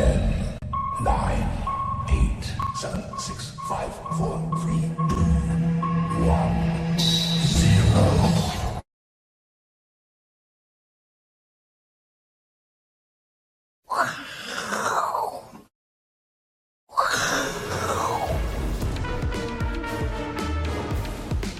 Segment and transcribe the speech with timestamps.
[0.00, 0.16] Ten,
[1.04, 1.44] nine,
[2.08, 2.40] eight,
[2.74, 4.88] seven, six, five, four, three,
[6.24, 6.56] one
[6.96, 8.06] zero.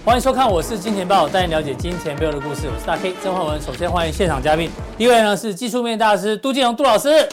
[0.03, 2.71] 欢迎收看，我是金钱爆，带你了解金钱背后的故事。
[2.75, 3.61] 我是大 K 曾焕文。
[3.61, 7.29] 首先欢迎现场嘉宾，第一位呢是技术面大师杜金龙杜老师，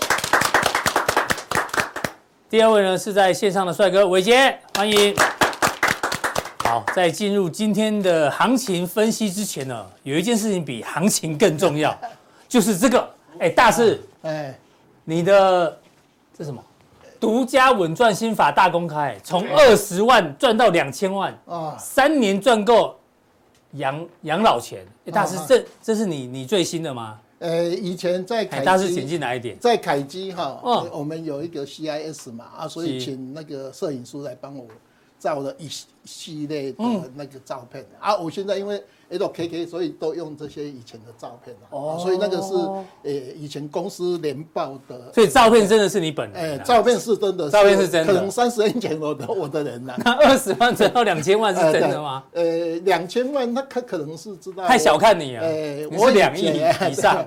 [2.49, 5.13] 第二位呢是在线上的帅哥伟杰，欢迎。
[6.59, 11.93] 好，在进入今天的行情分析之前呢，有一件事情比行情更重要，
[12.47, 13.13] 就是这个。
[13.39, 14.57] 哎，大师，哎，
[15.03, 15.77] 你的
[16.37, 16.63] 这什么？
[17.19, 22.97] 独家稳赚心法大公开，从二十万赚到两千万啊，三年赚够
[23.73, 24.85] 养养老钱。
[25.11, 27.19] 大师，这这是你你最新的吗？
[27.39, 34.65] 呃，以前在凯基，大是请进来一点，在凯基哈，我们有一个 CIS 嘛啊，所以请那个摄影师来帮我
[35.19, 35.69] 照了一
[36.05, 36.83] 系列的
[37.15, 38.17] 那个照片啊。
[38.17, 38.83] 我现在因为。
[39.11, 42.53] LKK，所以都用这些以前的照片哦，所以那个是
[43.03, 46.59] 呃以前公司年报的，所以照片真的是你本人？
[46.59, 49.95] 哎，照片是真的，照片是真的，可能三十年前我的我的人呐。
[50.03, 52.23] 那 二十万赚到两千万是真的吗？
[52.33, 52.43] 呃，
[52.83, 55.43] 两千万那可可能是知道，太小看你了。
[55.43, 56.45] 哎，我两亿
[56.91, 57.25] 以 上，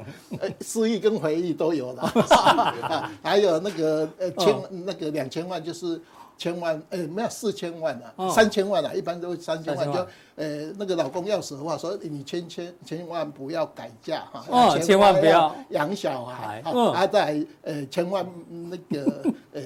[0.61, 6.01] 失忆跟回忆都有了，还有那个呃千那个两千万就是。
[6.41, 9.93] 千万，哎，没有四千万啊，三千万啊，一般都三千万。
[9.93, 15.55] 就，呃，那个老公要死的话，说你千千千万不要改嫁哈，哦，千万不要。
[15.69, 19.61] 养小孩，啊，再呃，千万那个 呃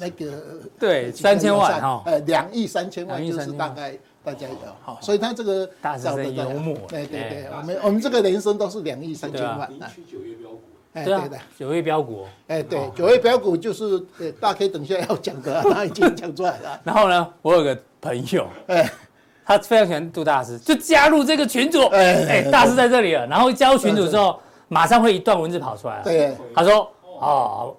[0.00, 0.42] 那个
[0.76, 9.70] 对，三千万哈，呃，两亿三千万就是大概大家有哈，所以他这个大师很幽默，对对对，我们我们这个人生都是两亿三千万。
[11.04, 16.80] 对啊，九月标股，哎，对，九月标股就是呃，大 K 等一下要讲的， 他已经讲出来了。
[16.84, 18.90] 然后呢，我有个朋友，哎，
[19.44, 23.26] 他非常喜欢杜大师，就加入这个群组，哎，大师在这里了。
[23.26, 24.38] 然后加入群组之后，
[24.68, 26.02] 马上会一段文字跑出来。
[26.02, 27.76] 对，他说，哦，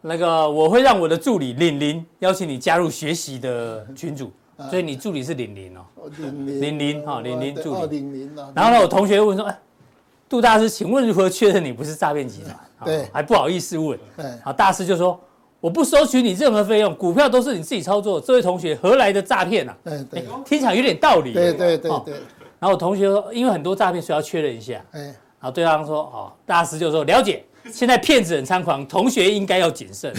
[0.00, 4.32] 那个我会让我的助理玲玲邀请你加入学习的群组，
[4.70, 5.84] 所以你助理是玲玲哦，
[6.18, 8.36] 玲玲，玲玲哈，玲玲助理，玲玲。
[8.54, 9.58] 然后呢，我同学问说，哎。
[10.30, 12.56] 杜大师，请问如何确认你不是诈骗集团？
[12.84, 13.98] 对，还不好意思问。
[14.16, 15.18] 对，好，大师就说
[15.60, 18.20] 我不收取你任何费用，股票都是你自己操作。
[18.20, 19.76] 这位同学何来的诈骗啊？
[19.82, 21.32] 对对，听起来有点道理。
[21.32, 22.14] 对对对对。
[22.60, 24.80] 然后我同学说，因为很多诈骗，所以要确认一下。
[24.92, 30.14] 然后对方说，哦，大师就说了解，现在骗子很猖狂，同学应该要谨慎。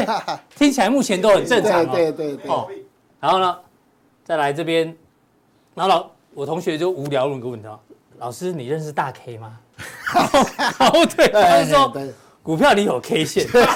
[0.54, 1.86] 听起来目前都很正常。
[1.90, 2.50] 对对对。
[2.50, 2.68] 哦，
[3.18, 3.56] 然后呢，
[4.24, 4.94] 再来这边，
[5.74, 7.66] 然后老我同学就无聊问个问题。
[8.18, 9.58] 老师，你认识大 K 吗？
[10.78, 11.92] 哦，对，他是说
[12.42, 13.68] 股票里有 K 线，不认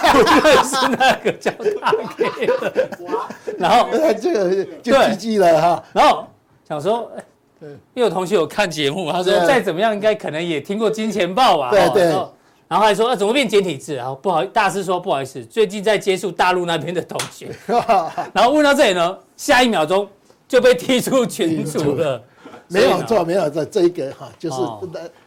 [0.64, 1.50] 识那个叫
[1.80, 2.88] 大 K 的。
[3.58, 3.88] 然后
[4.20, 5.84] 这个就 GG 了哈。
[5.92, 6.26] 然后
[6.68, 7.10] 想说，
[7.60, 11.70] 因为有同学有看节目，他说再怎么样应该可能也听过金钱豹吧。
[11.70, 12.04] 对对。
[12.68, 13.94] 然后还说，啊，怎么变简体字？
[13.94, 17.48] 然后不好，大师说不好意思，最近在接触大陆那边的同学。
[18.34, 20.06] 然后问到这里呢，下一秒钟
[20.46, 22.22] 就被踢出群组了。
[22.68, 24.56] 没有错，没有错，这一个哈，就是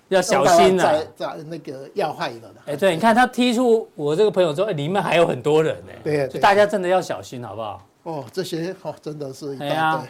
[0.10, 2.54] 要小心了，在在那个要害的。
[2.66, 5.92] 哎，对，你看他踢出我这个朋友之后，里面还有很多人呢。
[6.04, 7.86] 对，就大家真的要小心，好不好？
[8.04, 9.58] 哦，这些哦，真的是。
[9.60, 10.04] 哎呀，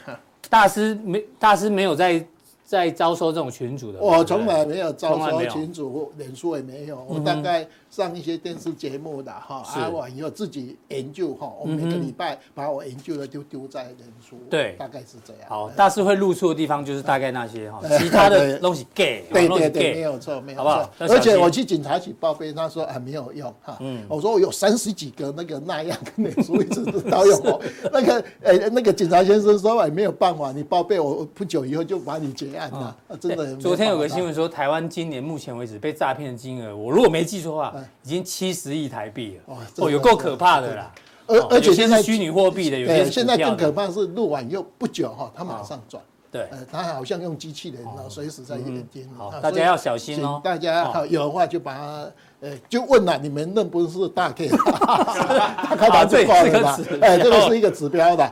[0.49, 2.25] 大师没，大师没有在。
[2.63, 7.05] 在招收这种群主的，我从来没有招收群主，脸书也没有。
[7.05, 13.97] 我大概上一些电视节目的哈，按完以后自己研究哈，我每个礼拜把我研究的就丢在脸
[14.27, 14.37] 书。
[14.49, 15.43] 对，大概是这样。
[15.49, 20.89] 好，大师会露出的地方就是大概那些哈，其他的东西 gay， 对对对，没有错，没有错？
[20.99, 23.77] 而且我去警察局报备，他说还没有用哈。
[23.81, 27.61] 嗯，我说我有三十几个那个那样跟脸书一直都有。
[27.91, 32.71] 那个呃那个警察先生说哎没有办法，你报备我不久以后就把你结案。
[32.71, 33.53] 啊，真的。
[33.57, 39.55] 昨天有个新闻说，台湾今年目前为止被诈骗的金额，我如果没记错的话，已经七十亿台币了。
[39.77, 40.91] 哦，有够可怕的啦！
[41.27, 46.01] 而而且现在虚拟货币的，有些现在更可怕是录完又不久哈，他马上转。
[46.31, 49.05] 对，他好像用机器人，随时在连接。
[49.17, 50.39] 好，大家要小心哦。
[50.41, 54.47] 大家有的话就把它，呃，就问了，你们认不认识大 K？
[54.47, 56.79] 他开把最挂了吧？
[57.01, 58.25] 哎，这个是一个指标的。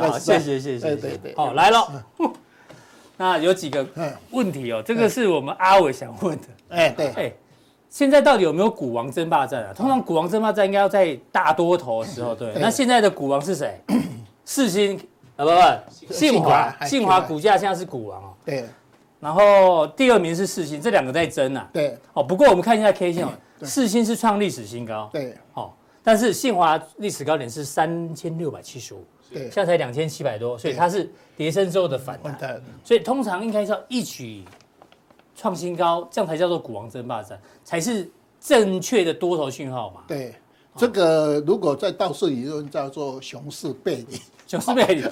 [0.00, 0.80] 好，谢谢谢谢。
[0.80, 1.86] 对对对，好来了。
[3.18, 3.86] 那有几个
[4.30, 6.46] 问题哦，这个是我们阿伟想问的。
[6.70, 7.32] 哎，对，哎，
[7.92, 9.72] 现在到底有没有股王争霸战啊？
[9.74, 12.50] 通常股王争霸战应该要在大多头的时候，对。
[12.58, 13.78] 那现在的股王是谁？
[14.46, 14.98] 世芯
[15.36, 18.32] 啊，不不，信华，信华股价现在是股王哦。
[18.46, 18.64] 对。
[19.20, 21.68] 然后第二名是世芯，这两个在争啊。
[21.70, 21.94] 对。
[22.14, 23.30] 哦，不过我们看一下 K 线哦，
[23.62, 25.10] 世芯是创历史新高。
[25.12, 25.36] 对。
[25.52, 25.70] 哦，
[26.02, 34.42] 但是信华历史高点是三千六百七十五，对，现在才两千七百多，所以它是跌升之后的反弹，所以通常应该是要一举
[35.34, 38.10] 创新高，这样才叫做股王争霸战，才是
[38.40, 40.00] 正确的多头讯号嘛。
[40.06, 40.34] 对，
[40.76, 44.20] 这个如果在道氏理论叫做熊市背离。
[44.44, 45.02] 熊市背离，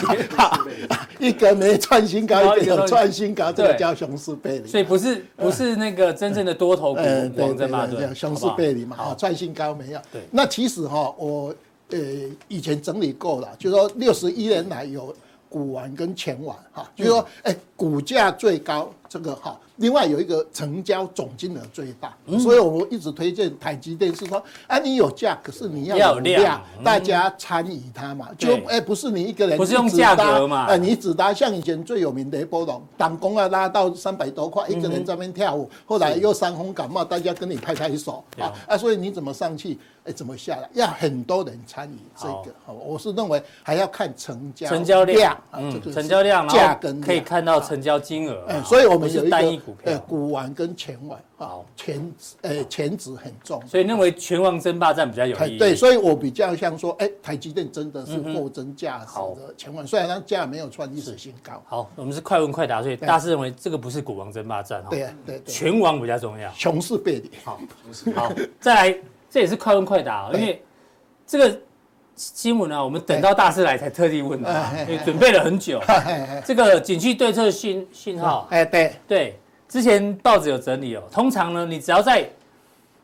[1.28, 4.68] 一个没创新高，一个有创新高，这个叫熊市背离。
[4.68, 10.00] 所以不是不是那个真正的多头股王争霸战，熊市背离嘛，啊，创新高没有。
[10.12, 11.54] 对，那其实哈，我
[11.88, 11.98] 呃
[12.48, 15.14] 以前整理过了，就是说六十一年来有
[15.48, 19.58] 股王跟权王哈，就是说哎股价最高这个哈。
[19.80, 49.69] 另外有一个成交总金额最大，所以我一直推荐台积电是说，啊，你有价，可是你要有量，大家参与它嘛，就哎不是你一个人，不是用价格嘛，哎你只搭像以前最有名的波龙，当攻啊拉到三百多块，一个人在那边跳舞，后来又伤风感冒，大家跟你拍拍手啊啊，所以你怎么上去，哎怎么下来，要很多人参与这个，好我是认为还要看成交成交量，嗯，成交量，价跟可以看到成交金额，哎，所以我们有一个。
[49.84, 52.12] 呃，股王跟前王啊，前
[52.42, 55.58] 呃前值很重，所以认为权王争霸战比较有意义。
[55.58, 61.62] 对，所以我比较像说，哎，台积电真的是货真价实的前王，虽然它价没有创历史新高。
[61.66, 64.88] 好，我们是快问快答，所以大师认为这个不是股王争霸战哈。
[64.90, 67.30] 对对，权王比较重要，熊市背离。
[67.44, 67.60] 好，
[68.14, 68.98] 好，再来，
[69.30, 70.62] 这也是快问快答，因为
[71.26, 71.58] 这个
[72.16, 75.80] 新闻呢，我们等到大师来才特地问的，因为准备了很久。
[76.44, 78.92] 这个景气对策讯讯号，哎，对。
[79.08, 79.38] 对。
[79.70, 82.28] 之前报纸有整理哦，通常呢，你只要在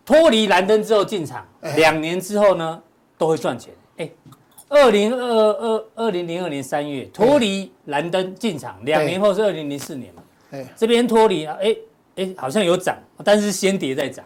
[0.05, 1.47] 脱离蓝灯之后进场，
[1.77, 2.83] 两年之后呢，
[3.17, 3.73] 都会赚钱。
[3.99, 4.11] 哎，
[4.69, 10.23] 二零二二二零零二年三月脱离蓝灯进场，两年后是二零零四年嘛。
[10.51, 11.77] 哎，这边脱离啊，哎
[12.17, 14.25] 哎，好像有涨，但是先跌再涨。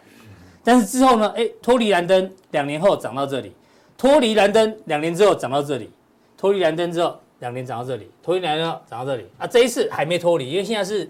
[0.64, 3.52] 但是之后呢，哎，脱离蓝灯两年后涨到这里，
[3.98, 5.90] 脱离蓝灯两年之后涨到这里，
[6.38, 11.06] 脱离蓝灯之后两年涨到这里，脱离蓝灯涨到这里啊，这一次还没脱离，因为现在是。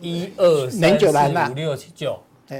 [0.00, 2.18] 一二三四五六七九，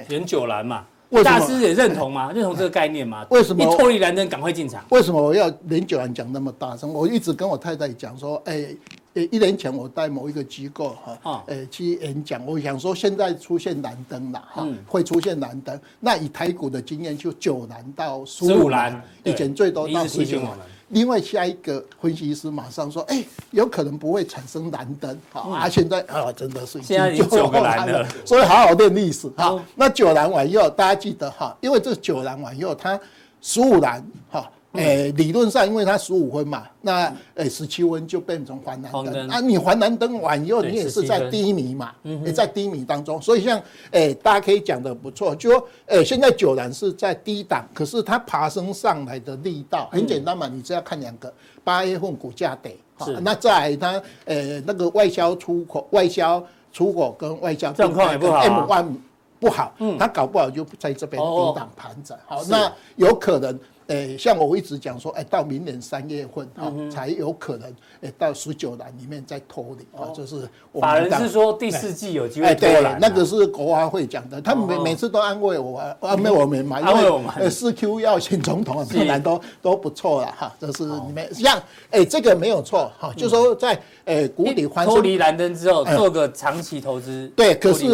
[0.08, 0.84] 连九蓝嘛？
[1.25, 2.31] 大师也认同吗？
[2.32, 3.26] 认同这个概念吗？
[3.31, 3.64] 为什么？
[3.64, 4.84] 一脱离蓝灯，赶快进场。
[4.90, 6.93] 为什么我要连九蓝讲那么大声？
[6.93, 8.76] 我一直跟我太太讲说，哎，
[9.14, 15.81] 一年前我带某一个机构哈，哎，去演讲，我想说现在出现蓝灯了哈，会出现蓝灯。
[15.99, 20.58] 那以台股的经验，就九蓝到十五蓝，以前最多到十九蓝。
[20.88, 25.69] 另外下一个分析师马上说：“哎，有可能不会产生蓝灯，好啊！
[25.69, 29.62] 现在啊，真的是现在有 九个蓝了，所以好好练历史哈。
[29.75, 32.99] 那九蓝完以后，大家记得哈，因为这九蓝完以后，它
[33.40, 39.40] 十五蓝哈。”诶，理论上，因为它十五分嘛，那诶十七分就变成黄蓝灯啊。
[39.40, 41.92] 你黄蓝灯完以后，你也是在低迷嘛，
[42.25, 43.20] 也在低迷当中。
[43.20, 43.60] 所以像
[43.90, 51.32] 诶，大家可以讲的不错，就说诶，现在九蓝是在低档，可是它爬升上来的力道很简单嘛，你只要看两个，
[51.64, 52.76] 八月份股价跌，
[53.20, 56.40] 那在它诶那个外销出口、外销
[56.72, 58.94] 出口跟外销状况也不好，M one
[59.40, 62.16] 不好，嗯它搞不好就在这边低档盘整。
[62.26, 63.58] 好，那有可能。
[63.88, 81.59] 诶，像我一直讲说，诶，到明年三月份啊，才有可能诶，到十九蓝里面再脱离啊，就是法人是说第四季有机会脱蓝，那个是国华会讲的，他们每每次都安慰我，安慰我们嘛，因为呃四 Q 要选总统啊，本来都都不错了哈，就是你们像
[81.90, 87.87] 诶这个没有错哈，就说在诶谷底翻身脱离蓝灯之后，做个长期投资，对，可是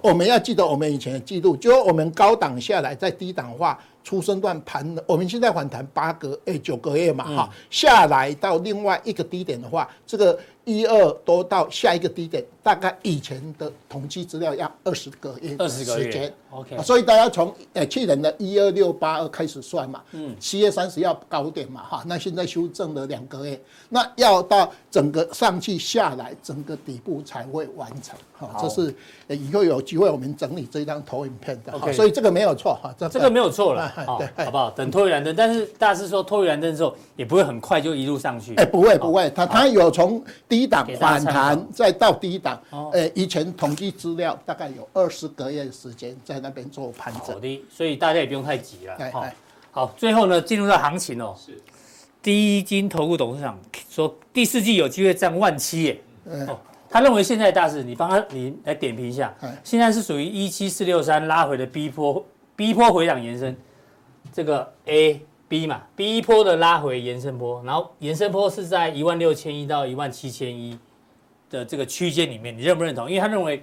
[0.00, 3.76] 我们要记得我们以前的记录，就我们高档下来再低档化。
[4.02, 10.38] 初升段盘，我们现在反弹八个哎九个月嘛哈，下来到另外一个低点的话，这个。
[10.64, 28.94] 一二多到下一个低点，大概以前的统计资料要二十个月的时间，OK，所以大家从呃去年的一二六八二开始算嘛，嗯，七月三十要高点嘛哈，那现在修正了两个月，那要到整个上去下来，整个底部才会完成哈，这是
[29.34, 34.70] 以后有机会我们整理这张投影片的，OK，所以这个没有错哈，这这个没有错了， 对，好不好？
[34.70, 40.60] 等脱离蓝灯，但是大师说脱离蓝灯之后也不会很快就一路上去，哎，不会不会，它它有从低。
[40.60, 42.60] 低档反弹，再到低档，
[42.92, 47.34] 呃，以前统计资料大概有二十个月的时间在那边做盘整。
[47.34, 49.10] 好的，所以大家也不用太急了。
[49.12, 49.26] 好，
[49.70, 51.34] 好，最后呢，进入到行情哦。
[51.38, 51.56] 是。
[52.20, 56.00] 第一金投顾董事长说，第四季有机会占万七耶。
[56.48, 56.58] 哦。
[56.90, 59.32] 他认为现在大势，你帮他，你来点评一下。
[59.62, 62.22] 现在是属于一七四六三拉回的 B 波
[62.56, 63.56] ，B 波回档延伸，
[64.32, 65.22] 这个 A。
[65.50, 70.78] B 嘛，B 一波的拉回延伸波，然后延伸波是在一万六千一到一万七千一
[71.50, 73.10] 的这个区间里面，你认不认同？
[73.10, 73.60] 因为他认为，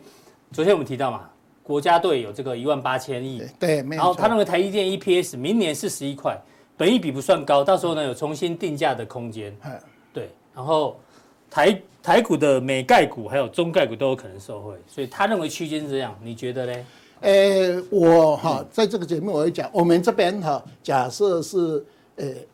[0.51, 1.29] 昨天我们提到嘛，
[1.63, 6.38] 国家队有这个一万八千亿，对，然后他认为台积电 EPS 明年是十一块，
[6.75, 9.58] 本益比不算高，到时候呢有重新定价的空间。
[10.12, 11.00] 对，然后
[11.50, 16.86] 台台股的美概股还有中概股都有可能受惠，所以他认为区间是这样，你觉得呢？
[17.21, 21.83] 诶，我哈在这个节目我会讲，我们这边哈假设是
[22.17, 22.47] 诶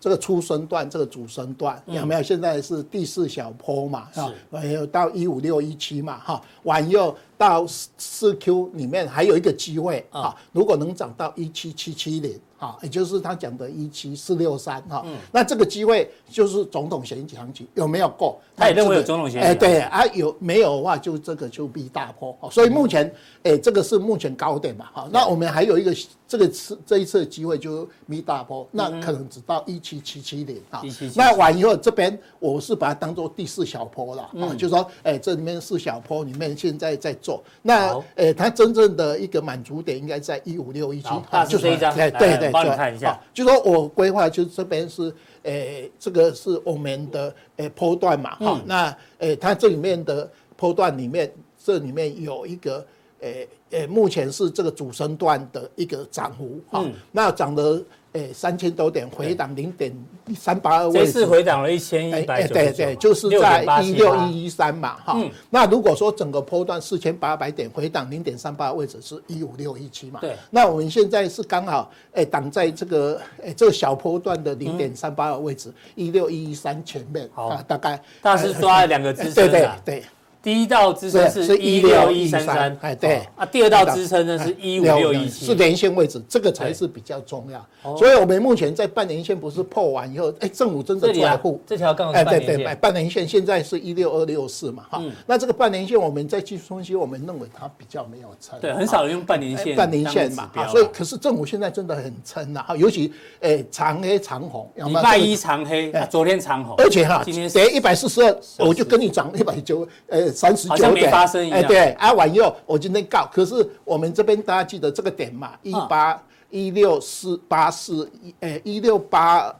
[0.00, 2.22] 这个初升段，这个主升段有没有？
[2.22, 12.38] 现在是第四小波嘛，哈，还有到一五六一七嘛，哈，往右到四 Q 里面还有一个机会啊，如果能涨到一七七七零。
[12.58, 18.36] 啊，也就是他讲的一七四六三哈，那这个机会就是总统选举行情有没有过？
[18.58, 19.46] 他也认为有中统选举。
[19.46, 22.36] 哎，对啊，有没有的话就这个就必大波。
[22.50, 23.10] 所以目前，
[23.44, 25.08] 哎，这个是目前高点嘛，哈。
[25.12, 25.94] 那我们还有一个
[26.26, 30.82] 这个次这一次的机会就逼大波，那可能只到一七七七零啊。
[31.14, 41.08] 那完以后这边我是把它当做第四小坡了啊，就是说，哎，这里面四小坡里面现在在做，那哎，它真正的一个满足点应该在一五六一七，
[41.48, 42.50] 就是这一张，哎，对对。
[42.50, 48.86] 帮你看一下，就说我规划，就这边是，诶、欸，这个是我们的诶波段嘛，哈、嗯，那
[49.18, 52.78] 诶、欸，它这里面的波段里面，这里面有一个，
[53.20, 57.82] 诶、欸、诶、欸，目前是这个主升段的一个涨幅，哈、嗯，那涨的。
[58.12, 59.92] 哎，三千多点回档零点
[60.34, 65.20] 三八二位置，这次回档了一千一百九对对，就是在一六一一三嘛，哈。
[65.50, 70.34] 那如果说整个波段四千八百点回档零点三八位置是一五六一七嘛，对。
[70.50, 80.02] 那我们现在是刚好诶挡在这个诶这个小波段的零点三八二位置一六一一三前面，啊，大概大师抓了两个支撑，对对对。
[80.42, 83.22] 第一道支撑是一六一三三，哎，对。
[83.36, 85.28] 啊，第二道支撑呢是一五六一。
[85.28, 87.96] 七，是连线位置，这个才是比较重要。
[87.96, 92.56] 所以我们目前在半年线不是破完以后，哎，政府真的出来护，这条刚好是半年线。
[92.56, 111.12] 对对，半年线现在是一六二六四嘛，哈，那这个半年线我们在技术分析，我们认为它比较没有撑，对，很少人用半年线，半年线嘛，所以可是政府现在真的很撑呐，哈，尤其哎长黑长红，礼拜一长黑，昨天长红，而且哈，今天跌一百四十二，我就跟你涨一百九，呃，三十九点。
[111.52, 119.54] 哎，对，啊，完以后我今天告，可是我们这边大家记得这个点嘛，一八一六四八四一，哎，一六八，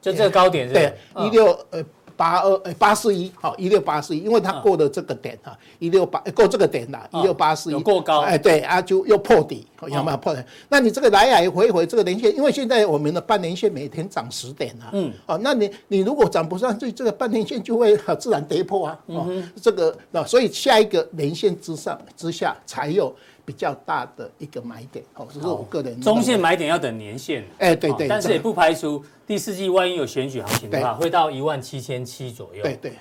[0.00, 1.84] 就这个高点是，对，一六呃。
[2.16, 10.40] 八二诶八四一好一六八四一，因为它过了这个点哈，一六八过这个点了，一六八四一过高哎对啊就又破底，有没有破底？
[10.40, 19.26] 哦、那你这个来来回回这个连线，因为现在我们的半年线每天涨十点啊，嗯，哦，那你你如果涨不上去，这个半年线就会自然跌破啊，哦，
[19.60, 23.14] 这个那所以下一个连线之上之下才有。
[23.44, 26.00] 比较大的一个买点，哦，这是我个人。
[26.00, 28.08] 中线买点要等年限，哎，对对。
[28.08, 32.62] 但是也不排除第四季万一有选举行情的话，会到一万七千七左右。
[32.62, 32.92] 对对，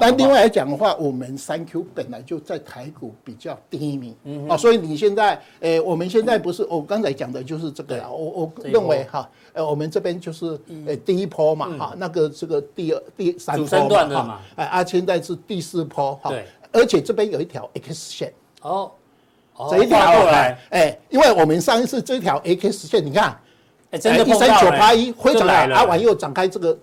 [0.00, 4.16] 但另外来讲的话，我们三 Q 本来就在台股比较低迷，
[4.48, 18.90] 哦，所以你现在，诶，我们现在不是我刚才讲的就是这个，我我认为哈，呃，我们这边就是呃第一波嘛，哈，那个这个第二、第三波嘛，哎，啊，现在是第四波，哈，对，而且这边有一条 X 线，哦。
[19.68, 23.36] 这一条过来，哎，因为我们上一次这条 A K 实线，你看，
[23.90, 26.78] 哎，真的一三九八一回来了，阿完又展开这个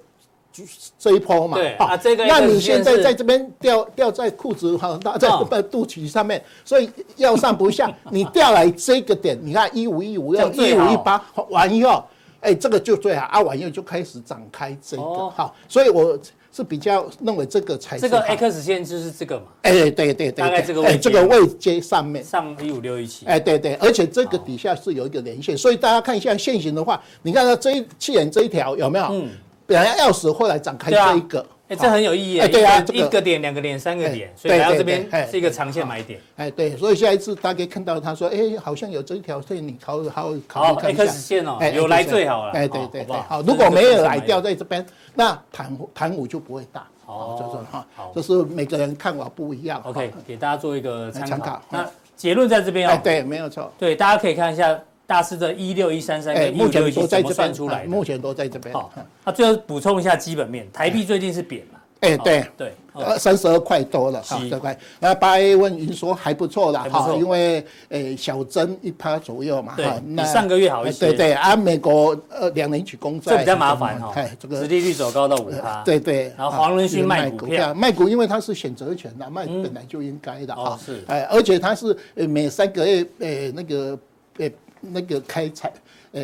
[1.00, 12.04] 这一波嘛，对啊，这个，那你现在在这边掉掉在裤子哈，在在肚脐上面，所以要上不下，你掉来这个点，你看一五一五要一五一八完以后，
[12.42, 16.18] 哎，这个就最好，阿完又就开始展开这个，好，所以我。
[16.58, 19.46] 是比较认为这个才是这个 X 线就是这个嘛？
[19.62, 22.24] 哎，对对对，大概这个位这个位阶上面。
[22.24, 29.06] 上一五六一七，哎，对对，而且这个底下是有一个连线，所以大家看一下线型的话，你看它这一气眼这一条有没有？
[29.12, 29.30] 嗯，
[29.68, 44.86] 本来要死，后来展开这一个，哎，这很有意义哎，对啊，一个点、两个点、三个点，所以来到这边是一个长线买点，哎，对，所以下一次大家可以看到他说，哎，好像有这一条线，你考好考虑看一下，X 线哦，有来最好了，哎，对对对，好，如果没有来掉在这边，
[45.18, 46.88] 那弹弹舞就不会大。
[47.08, 49.82] 哦，就是哈，就是每个人看法不一样。
[49.84, 51.62] OK，给大家做一个参考。
[51.70, 53.00] 那结论在这边哦。
[53.04, 53.72] 对，没有错。
[53.80, 57.90] 对，大家可以看一下大师的一六一三三跟一五六一七怎么算出来的。
[57.90, 58.76] 目前都在这边。
[58.76, 58.92] 好，
[59.24, 61.77] 那最后补充一下基本面，台币最近是贬嘛？
[62.00, 64.77] 哎，对对，呃，三十二块多了，哈，这块。
[65.00, 71.08] 那八 A 问云说还不错啦，哈，因为诶小增一趴左右嘛，哈，那上个月好一些。
[71.08, 75.82] 对对，啊，美国呃两年期公债，这比较麻烦哈，这个殖利率走高到五趴。
[75.84, 84.00] 对对，然后黄仁勋卖股票，卖股，因为他是选择权的，卖本来就应该的哈，是，哎，而且他是呃每三个月呃那个
[84.38, 84.50] 呃
[84.82, 85.74] 那个开采。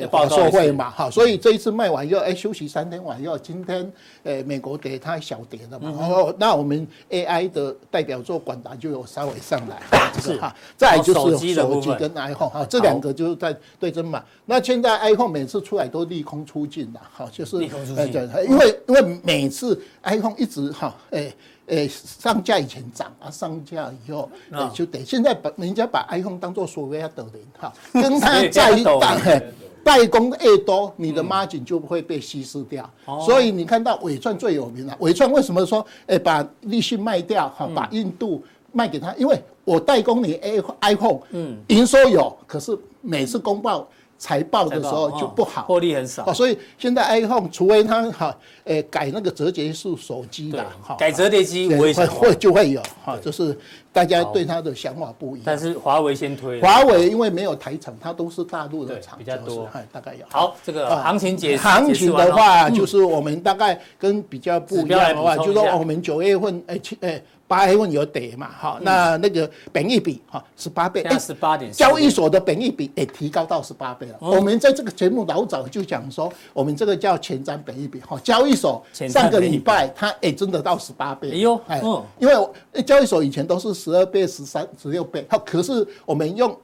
[0.02, 3.92] 呃受惠嘛哈，所以这一次卖完以后，哎休息三天完以后，今天
[4.24, 9.82] 呃美国跌它小跌了嘛，然后那我们 AI 的代表作广达就有稍微上来，
[10.20, 14.24] 是哈，再来就是手机跟 iPhone 哈，这两个就是在对争嘛。
[14.46, 18.14] 那现在 iPhone 每次出来都利空出尽的哈，就是利空出尽，
[18.48, 21.32] 因为因为每次 iPhone 一直哈，哎。
[21.68, 29.40] 诶，上架以前涨啊，上架以后诶就得现在把人家把 iPhone 当做所谓要得零哈， 跟他在代
[29.84, 32.90] 代工越多，你的 margin 就不会被稀释掉。
[33.25, 39.13] 所以你看到纬创最有名了，纬创为什么说诶把立讯卖掉哈，把印度卖给他？
[39.16, 40.40] 因为我代工你
[40.82, 43.88] iPhone，嗯，营收有，可是每次公报。
[44.20, 50.66] 财报的时候就不好，获利很少，所以现在 iPhone 除非它哈，诶改那个折叠式手机的，
[50.98, 53.58] 改折叠机会会就会有哈，就是
[53.94, 55.44] 大家对它的想法不一样。
[55.46, 60.26] 但是华为先推，华为因为没有台厂，它都是大陆的厂，比较多，大概有。
[60.30, 67.22] 好，这个行情解行情的话，就是我们大概跟比较不一样的话，就说我们九月份哎七哎。
[67.46, 68.50] 八月份有跌嘛？
[68.60, 74.16] 哈，那那个本益比哈十八倍，哎，十八点，交易所的本益比也提高到十八倍了。
[74.20, 78.18] 我们在这个节目老早就讲说，我们这个叫前瞻本益比哈。
[78.24, 81.32] 交易所上个礼拜它也真的到十八倍。
[81.32, 81.82] 哎呦，哎，
[82.18, 86.56] 因为交易所以前都是十二倍、十三、十六倍，好，可是我们用。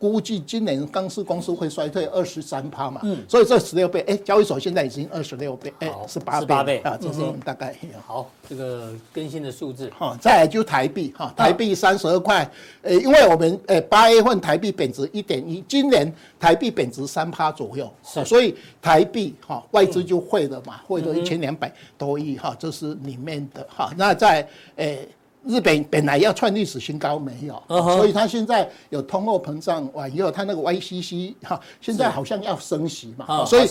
[0.00, 6.78] 估计今年钢市公司会衰退二十三趴嘛，嗯，所以这十六倍，哎，交易所现在已经二十六倍，哎，十八倍。
[6.78, 9.92] 啊，这是我们大概好这个更新的数字。
[9.94, 12.50] 好，再来就台币哈，台币三十二块，
[12.80, 25.06] 呃，因为我们呃八月份台币贬值一点一，今年台币贬值三趴左右，是，所以台币哈外资就汇了嘛，汇了一千两百多亿哈，这是里面的哈，那在诶。
[25.44, 33.64] 日本本来要创历史新高没有，所以它现在有通货膨胀完以后，它那个 YCC 哈，现在好像要升息嘛，所以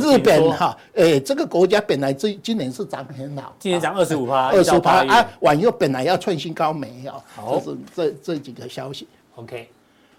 [0.00, 9.68] 日本哈，诶这个国家本来这今年是涨很好，今年涨二十五趴，二十趴啊，完以后本来要创新高没有，好，这是这这几个消息，OK。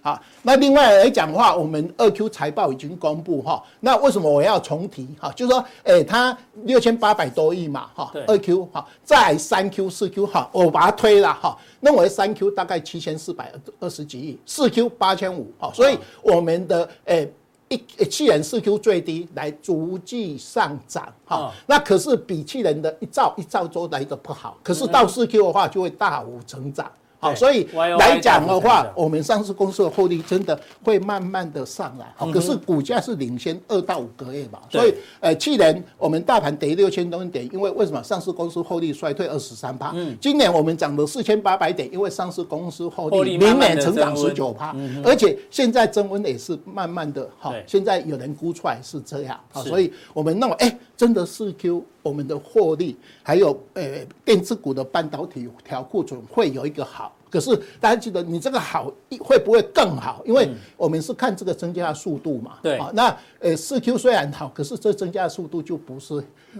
[0.01, 3.62] 好，那另外来讲的话，我们二 Q 财报已经公布哈。
[3.80, 5.32] 那为什么我要重提哈？
[5.34, 8.12] 就是说，诶，它六千八百多亿嘛哈。
[8.27, 11.58] 二 Q 哈，再三 Q 四 Q 哈，我把它推了哈。
[11.82, 15.71] 那我三 Q 大概七千四百二十几亿，四 Q 八千五哈。
[15.74, 17.30] 所以我们的诶
[17.67, 21.52] 一去年四 Q 最低来逐季上涨哈。
[21.65, 26.89] 那可是比去年的一兆一兆多来的不好，可是到四 Q 的话就会大幅成长。
[27.19, 27.63] 好，所以
[27.99, 32.06] 来讲的话，我们上市公司的获利真的会慢慢的上来。
[32.15, 34.62] 好，可是股价是领先二到五个月吧。
[34.69, 39.91] 所以，呃，去年我们大盘跌六千多点，因为为什么上市公司获利衰退二十三趴？
[39.95, 47.27] 嗯，今年我们涨了四千八百点，因为上市公司获利明年成长十九趴，而且现在增温也是慢慢的。
[47.39, 49.39] 好，现在有人估出来是这样。
[49.51, 53.84] 好，所以我们认为，哎，真的是 Q 我们的获利，还有呃
[54.23, 57.12] 电子股的半导体调库存会有一个好。
[57.30, 60.22] 可是大家记得，你这个好会不会更好？
[60.26, 62.54] 因为我们是看这个增加的速度嘛。
[62.62, 62.80] 对。
[62.94, 66.16] 那呃，四 Q 虽然好，可是这增加的速度就不是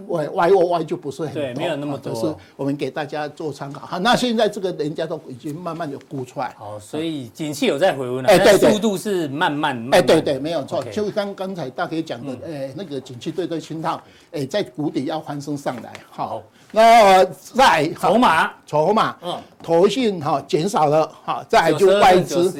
[0.06, 1.42] Y Y O Y 就不是很多。
[1.42, 2.14] 对，没有那么多。
[2.14, 3.86] 是我们给大家做参考。
[3.86, 6.54] 好，那现在这个人家都已经慢慢有估出来。
[6.56, 8.28] 好，所以景气有在回温了。
[8.28, 8.72] 哎，对对。
[8.72, 9.76] 速度是慢慢。
[9.92, 10.84] 哎，对对，没有错。
[10.84, 14.00] 就刚刚才大哥讲的，哎，那个景气对对信号，
[14.30, 15.92] 哎，在谷底要翻升上来。
[16.10, 16.42] 好。
[16.70, 22.50] 那在筹码，筹码，嗯，投信哈减少了哈，再就外资，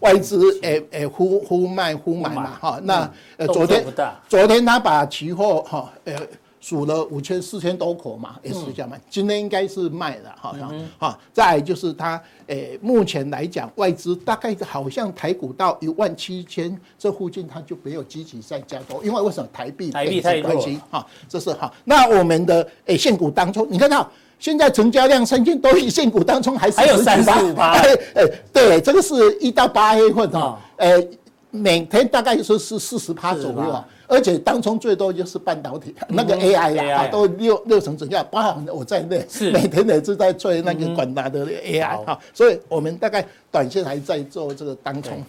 [0.00, 3.84] 外资诶诶呼呼卖呼买嘛哈，那呃昨天
[4.28, 6.14] 昨天他把期货哈呃。
[6.60, 9.00] 数了五千四千多口嘛，也是这样卖。
[9.08, 11.18] 今天应该是卖了，好像好。
[11.32, 21.72] 再就是它，诶，目前来讲，外资大概好像台股到一万七千这附近，它就没有积极再加多，因为为什么台币台币太弱哈，这是哈。
[21.84, 24.06] 那我们的诶现股当中，你看到
[24.38, 27.96] 现在成交量三千多亿现股当中还是还有三十五趴，哎
[28.52, 31.08] 对，这个是一到八月份哈，诶，
[31.50, 33.84] 每天大概说是四十趴左右。
[34.10, 45.22] 而且当中最多就是半导体，那个 AI 呀，都六六成整价，包含我在内，每天也是在做那个广达的 AI 哈，所以我们大概短线还在做这个当冲。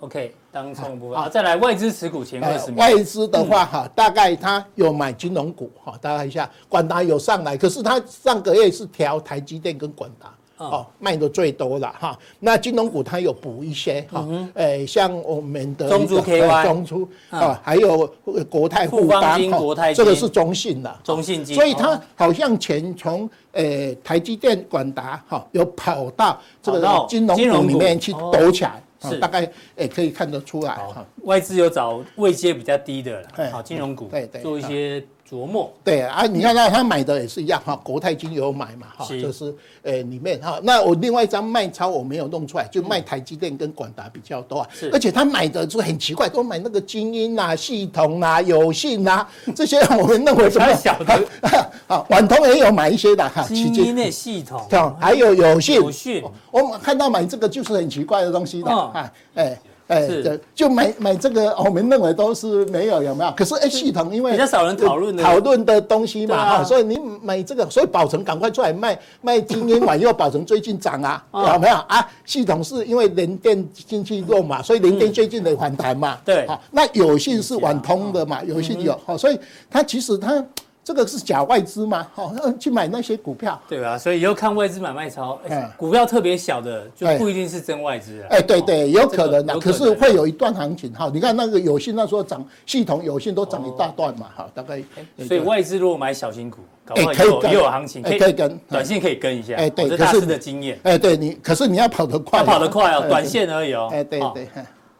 [0.00, 1.18] OK，当冲部分。
[1.18, 2.76] 好，再来外资持股前二十名。
[2.76, 10.30] 外资的话哈，大概他有买金融股哈，大概一下广达有上来，可是他上个月是调台积电跟广达。
[10.70, 12.18] 哦，卖的最多了哈。
[12.40, 18.06] 那金融股它有补一些哈，诶，像我们的中租 KY、中租啊，还有
[18.48, 21.54] 国泰富邦哈，这个是中信的，中信金。
[21.54, 29.18] 所以它好像钱从诶台积电、广达哈，有跑到这个金融股里面去抖起来，是。
[29.18, 31.04] 大概诶可以看得出来哈。
[31.22, 35.02] 外资有找位阶比较低的了，好金融股，对对，做一些
[35.34, 35.72] 琢磨。
[35.82, 40.60] 对啊，你看到他买的也是一样哈，国泰金有买嘛哈，就是呃里面哈。
[40.62, 44.68] 那我另外一张卖超我没有弄出来，就卖台积电跟广达比较多啊。
[44.92, 51.14] 而且他买的就很奇怪，都买那个精英啊、系统啊、有信啊这些，我们认为什么小的
[51.88, 54.64] 啊，网通也有买一些的哈，精英的系统，
[55.00, 55.74] 还有有信。
[55.74, 59.58] 有信，我们看到买这个就是很奇怪的东西的啊，哎。
[59.86, 63.30] 哎，对，就买买这个，我们认为都是没有，有没有？
[63.36, 71.74] 可是哎，系统因为比较少人讨论讨论的东西嘛，哈，所以你买这个，所以宝成赶快出来卖卖精英完，又宝成最近涨啊，有没有？
[71.88, 72.06] 啊？
[72.24, 79.38] 系统是因为联电经济弱嘛，所以联电最近的反弹嘛，对，好那有信是晚通的嘛，有信有，好所以
[79.70, 80.44] 它其实它。
[80.84, 82.06] 这个是假外资吗？
[82.14, 83.96] 哦，去买那些股票，对吧？
[83.96, 85.40] 所以以后看外资买卖超，
[85.78, 88.26] 股票特别小的就不一定是真外资啊。
[88.28, 90.92] 哎，对对，有可能的，可是会有一段行情。
[90.92, 94.28] 哈，你看那个有信那时候涨，系统有信都涨一大段嘛。
[94.36, 94.82] 哈，大概。
[95.26, 99.54] 所以外资如果买小型股，搞不好也有也有行情，可以跟，短线可以跟一下。
[99.56, 100.78] 哎，对，这是的经验。
[100.82, 103.88] 哎，对你，可是你要跑得快，要跑得快哦，短线而已哦。
[103.90, 104.48] 哎，对对。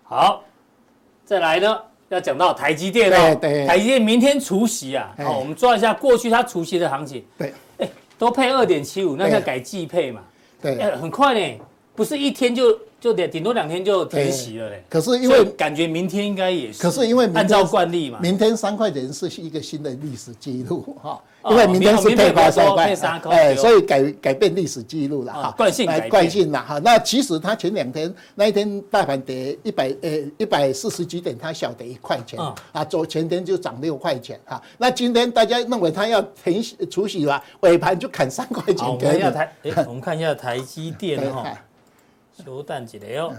[0.03, 0.43] 好，
[1.27, 1.79] 再来呢。
[2.15, 3.35] 要讲到台积电哦，
[3.67, 10.23] 台积电明天除息啊，好，我们抓一下过去它除息的行情，对，哎，都配二点七五，那要改季配嘛，
[10.63, 11.59] 对，很快呢，
[11.95, 12.79] 不是一天就。
[13.05, 14.83] 就得顶多两天就填息了嘞。
[14.89, 16.83] 可是因为感觉明天应该也是。
[16.83, 21.21] 可是因为按照惯例嘛，明天三块钱是一个新的历史记录哈。
[21.51, 25.55] 因为明天是配发三块，哎，所以改改变历史记录了哈。
[25.55, 26.79] 惯性改惯性了哈。
[26.79, 32.41] 那其实它前两天那一天大盘跌一百呃一百四十几点，它小跌一块钱
[32.73, 32.83] 啊。
[32.83, 34.63] 昨前天就涨六块钱哈。
[34.79, 38.89] 那今天大家认为它要停息除息了，尾盘就砍三块钱。
[38.89, 39.53] 我们要台，
[39.87, 41.47] 我们看一下台积电 哈。
[42.43, 43.33] 休蛋几雷哦，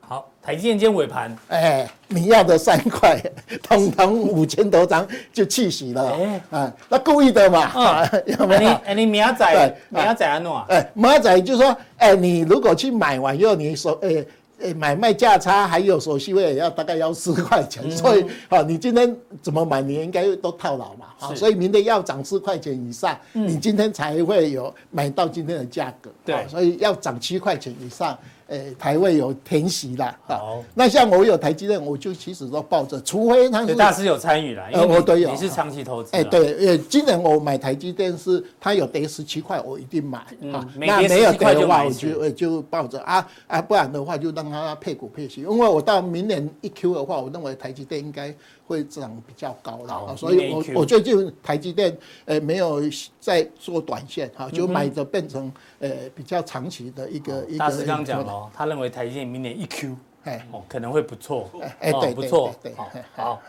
[0.00, 3.20] 好，台积电今尾盘，哎，你要的三块，
[3.62, 8.06] 通通五千多张就气死了，哎，啊，那故意的嘛，
[8.38, 8.70] 有没有？
[8.84, 10.52] 哎，你明仔，明仔安怎？
[10.68, 14.24] 哎，明仔就说，哎，你如果去买完以后，你说，哎。
[14.58, 28.18] 诶，买卖价差还有手续费也要大概要四块钱，所以啊，你今天怎么买，你应该都套牢嘛，啊，所以明天要涨四块钱以上，你今天才会有买到今天的价格，对，所以要涨七块钱以上。
[28.48, 30.16] 诶，台位有填息啦。
[30.26, 40.18] 好，那像我有台积电，我就其实都抱着，除非他是大师有参与了，呃，我都有，你是长期投资，哎，对，呃，今年我买台积电是它有跌十七块，我一定买，
[40.52, 48.34] 啊，那没有跌的话，我就就抱着啊啊，不然的话就让它配股配息，因为我到明年一 Q 的话，我认为台积电应该。
[48.68, 52.82] 会涨比较高了，所以我我最近台积电呃没有
[53.20, 57.58] 在做短线哈，就买的变成呃比较长期的一个一个。
[57.58, 61.48] 大师刚讲了，他认为台积电明年一 Q 哎哦可能会不错，
[61.80, 62.74] 哎对不错对
[63.14, 63.40] 好。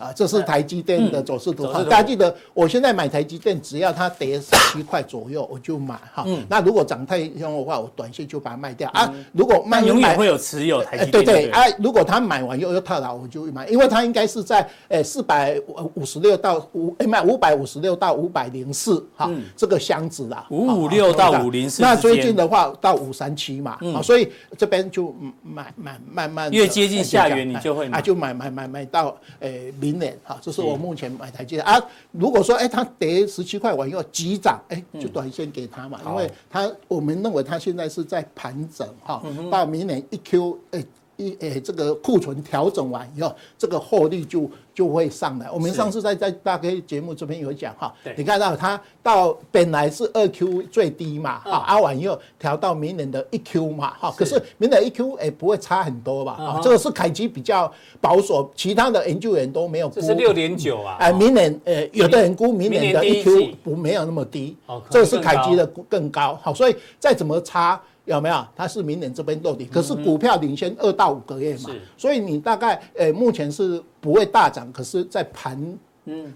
[0.00, 1.70] 啊，这是台积电的走势图。
[1.84, 6.26] 大家记得，我现在买台积电，只要它跌十七块左右，我就买哈。
[6.48, 9.12] 那如果涨太凶的话，我短线就把它卖掉啊。
[9.32, 11.22] 如果卖永远会有持有台积电。
[11.22, 15.60] 对对，啊，如果他买完又又套牢，我就买，因为它应该是在诶四百
[15.92, 20.46] 五十六到五诶卖五百五十六到五百零四哈，这个箱子啦。
[20.48, 21.82] 五五六到五零四。
[21.82, 29.70] 那最近的话到五三七嘛，啊，所以这边就买买慢慢越接近下缘，你就会啊就买买买买到诶。
[29.90, 31.80] 明年哈，这是我目前买台积电啊。
[32.12, 40.84] 如果说哎，它跌十七块我要急涨，哎，就短线给他嘛，因为它我们认为它现在是在盘整哈，到明年一 Q 哎。
[41.20, 45.50] 一诶，这个库存调整完以后，这个获利就就会上来。
[45.50, 56.32] 我们上次在在大 K 节目这边有讲哈，你看到它到本来是二 Q 最低嘛，啊，熬完以后调到明年的一 Q 嘛，哈，可是明年一 Q 诶不会差很多吧？
[56.32, 59.96] 啊，这个是凯基比较保守，其他的研究员都没有估。
[59.96, 60.96] 这是六点九啊。
[60.98, 64.56] 哎，明年诶，有的人估明年的一 Q 不没有那么低，
[64.88, 66.38] 这个是凯基的更高。
[66.42, 67.80] 好，所以再怎么差。
[68.14, 68.46] 有没有？
[68.56, 75.78] 它是明年这边落地，可是股票领先二到五个月嘛，所以你大概呃目前是不会大涨，可是在盘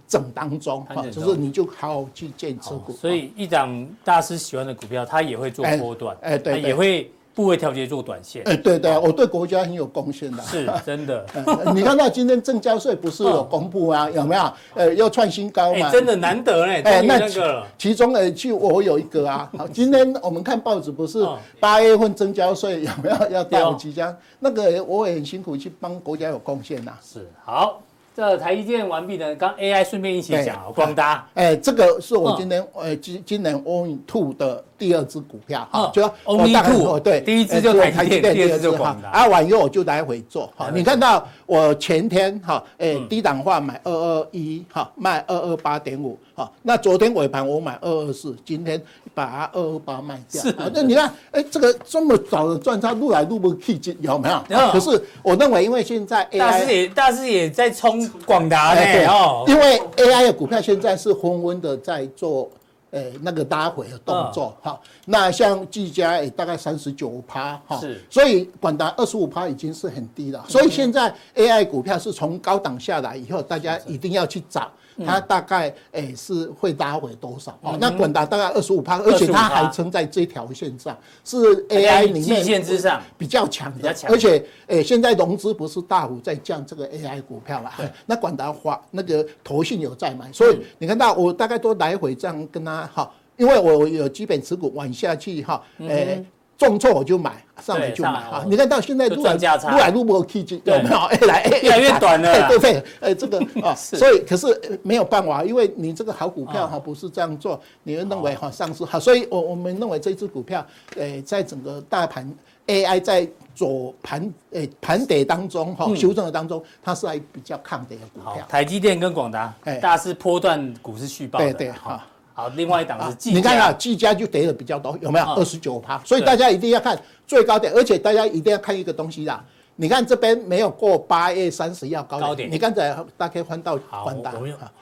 [0.06, 2.92] 整当中，就是你就好好去建持股。
[2.92, 7.10] 所以一档大师喜欢的股票，他也会做波段，哎，对，也会。
[7.34, 11.26] 部位调节做短线，哎，对对，我对国家很有贡献的，是真的。
[11.74, 14.08] 你看到今天证交税不是有公布啊？
[14.14, 14.52] 有没有？
[14.74, 15.90] 呃，又创新高嘛？
[15.90, 16.80] 真的难得嘞。
[16.82, 19.50] 哎，那个其中呃，就我有一个啊。
[19.58, 21.26] 好，今天我们看报纸，不是
[21.58, 24.16] 八月份证交税有没有要到即将？
[24.38, 26.92] 那个我也很辛苦去帮国家有贡献呐。
[27.02, 27.82] 是好，
[28.16, 48.80] 这台积电完毕呢，刚 AI 顺便一起讲，广达，哎，这个是我今年呃今今年 Only Two 的第二支股票，哈，就 Only Two，对，第一支就台积电，第二支就广达，啊，完以后我就来回做，好，你看到我前天哈，哎，低档化买二二一，哈，卖二二八点五，哈，那昨天尾盘我买二二四，今天
[49.12, 54.70] 把它二二八卖掉，是，那你看，哎，这个这么早的赚，差入来入不去，有没有？
[54.70, 58.03] 可是我认为，因为现在 AI 大师也大师也在冲。
[58.26, 62.50] 广达的哦，因为 AI 的股票现在是昏昏的在做，
[62.90, 64.78] 诶，那个拉回的动作哈。
[65.06, 70.44] 那像技嘉也大概三十九趴哈，是，所以广达二十五趴已经是很低了。
[70.48, 74.70] 所以现在 AI 股票是从高档下来以后，大家一定要去找。
[75.04, 77.58] 它大概诶、欸、是会拉回多少？
[77.62, 81.36] 哦，那广达大概二十五趴，而且它还撑在这条线上，是
[81.68, 83.02] AI 里面线之上。
[83.16, 87.70] 比较强的，而且诶、欸、现在融资不是大幅在降这个 AI 股票了，
[88.06, 96.26] 那广达华那个投信有在买，所以你看到我大概都来回这样跟他哈，因为我有基本持股往下去哈，诶、欸。
[96.64, 98.44] 重挫我就买，上来就买啊！
[98.46, 100.96] 你看到现在路来路来路不 K G 有没有？
[100.98, 102.84] 哎来哎越来越短了，对不对？
[103.00, 110.66] 哎这个 啊，所以可是没有办法，因为你这个好股票哈不是这样做，你们认为哈上市好，所以我我们认为这支股票，
[110.98, 112.30] 哎在整个大盘
[112.66, 118.44] AI 在左盘哎盘跌当中哈修正的当中，它是还比较抗跌的股票。
[118.48, 122.04] 台积电跟广达，哎大是波段股市续报的，对对哈。
[122.34, 125.24] 好，另外一档是技嘉，你看啊，技嘉就跌的比较多，有没有？
[125.34, 129.42] 二十九趴，所以大家一定要看最高点，而且大家一定要看一个东西啦。
[129.76, 134.32] 你看这边没有过八月三十要高点，高点你刚才大概翻到宽大。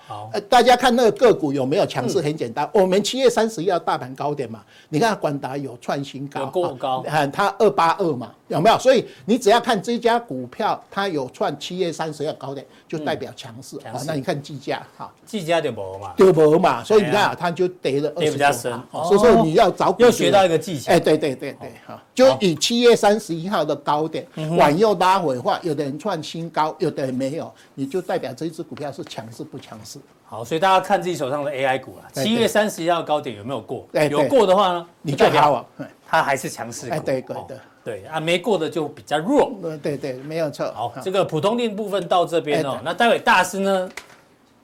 [0.07, 2.21] 好，呃，大家看那个个股有没有强势？
[2.21, 4.62] 很简单，我们七月三十要大盘高点嘛。
[4.91, 8.79] 你看广达有创新高，过高，看它二八二嘛，有没有？
[8.79, 13.77] 所以你只要看这家股票，它有创七月三十要高点，就代表强势。
[13.79, 16.85] 啊，那你看技嘉，哈，技嘉就没嘛，就没嘛。
[16.85, 18.53] 所以你看啊，它就跌了二十九。
[18.53, 20.93] 所以说你要找又学到一个技巧。
[20.93, 29.99] 哎，对对对对，哈，就以七月三十一号的高点往右拉回话，有的人创新高，有的人没有，你就代表这一支股票是强势不强势。
[30.25, 33.87] 好，所以大家看自己手上的 AI 股啊，七月三十一号高点有没有过？
[34.11, 35.67] 有过的话呢，你就好，
[36.07, 37.01] 它还是强势股。
[37.01, 39.53] 对对对对啊，没过的就比较弱。
[39.83, 40.71] 对对，没有错。
[40.73, 43.90] 好，这个普通錠部分到这边哦，那待会大师呢，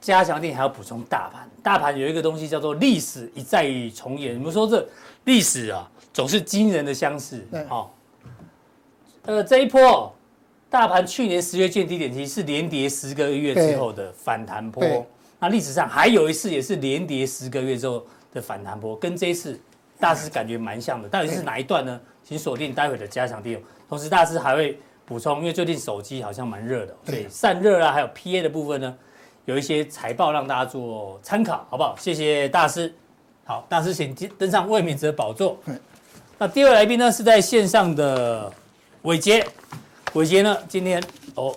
[0.01, 1.49] 加强錠还要补充大盘。
[1.63, 4.37] 大盘有一个东西叫做历史一再重演。
[4.37, 4.87] 我们说这
[5.25, 7.45] 历史啊，总是惊人的相似。
[7.69, 7.93] 好，
[9.23, 10.15] 呃，这一波
[10.71, 15.05] 大盘去年十月见低点，其实是连跌十个月之后的反弹波。
[15.41, 19.59] 那历史上还有一次也是连跌十个月之后的反弹波，跟这一次
[19.99, 21.09] 大师感觉蛮像的。
[21.09, 22.01] 到底是哪一段呢？
[22.29, 23.59] 请锁定待会的加强錠。
[23.89, 28.95] 同时，大师还会补充，因为最近手机好像蛮热的，所以散热啊，还有 PA 的部分呢，
[29.47, 31.97] 有一些财报让大家做参考，好不好？
[31.99, 32.95] 谢谢大师。
[33.47, 35.59] 好，大师请登上卫冕者宝座。
[36.37, 38.53] 那第二位来宾呢是在线上的
[39.05, 39.43] 伟杰，
[40.13, 41.03] 伟杰呢今天
[41.35, 41.57] 哦。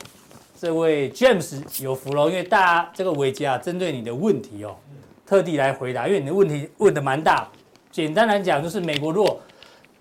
[0.57, 4.77] 这位 James 有福了，因为大家这个伟杰啊，针对你的问题哦，
[5.25, 7.49] 特地来回答，因为你的问题问的蛮大。
[7.91, 9.38] 简单来讲，就是美国如果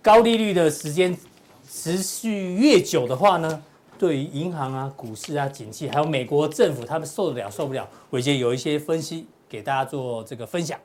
[0.03, 1.17] 高利率的时间
[1.69, 3.63] 持续越久的话呢，
[3.99, 7.87] 对于银行啊、股市啊、景气，还有美国政府他们受得了受不了？
[8.11, 10.79] 伟杰有一些分析给大家做这个分享。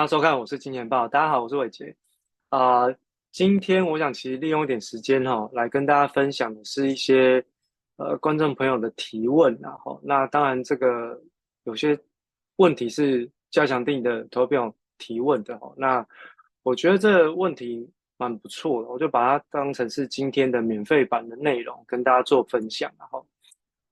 [0.00, 1.06] 大家收看，我是金钱豹。
[1.06, 1.94] 大家好，我是伟杰。
[2.48, 2.86] 啊、
[3.30, 7.44] 今天我想其实利用一点时间哈、哦，来跟大家分享的是一些
[7.96, 11.20] 呃观众朋友的提问然后、那当然这个
[11.64, 12.00] 有些
[12.56, 15.74] 问题是加强錠的投票提问的哦。
[15.76, 16.02] 那
[16.62, 17.86] 我觉得这个问题
[18.16, 23.26] 蛮不错的，我就把它当成是今天的免费版的内容，跟大家做分享然后、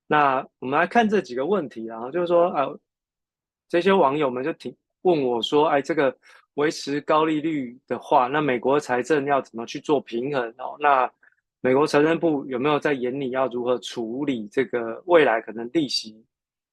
[0.06, 2.66] 那我们来看这几个问题然后就是说啊、
[3.68, 4.74] 这些网友们就挺。
[5.02, 6.14] 问我说：“哎，这个
[6.54, 10.76] 维持高利率的话，那美国财政要怎么去做平衡哦？
[10.80, 11.10] 那
[11.60, 16.24] 美国财政部有没有在眼里要如何处理这个未来可能利息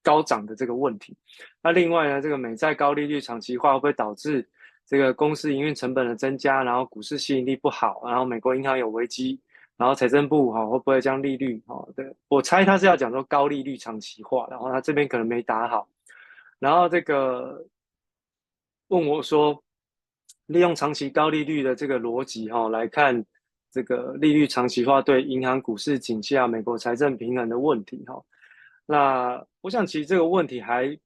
[0.04, 1.16] 高涨的这个问题？
[1.62, 4.48] 那另外呢，这个美债高利率长期化会不会导致
[4.86, 9.40] 这个公司营运成本的增加，然后股市吸引力不好，然后美国银行有危机，
[9.78, 11.88] 然后财政部哈会不会将利率哈？
[11.96, 15.88] 对，我猜他是要讲说高利率长期化，然后他这边可能没打好。”
[16.60, 17.66] 然后这个
[18.89, 19.63] 问我说，
[20.48, 23.26] 利用长期高利率的这个逻辑哈来看
[23.71, 28.24] 这个利率长期化对银行股市景气啊、美国财政平衡的问题哈。
[28.86, 30.98] 那我想其实这个问题还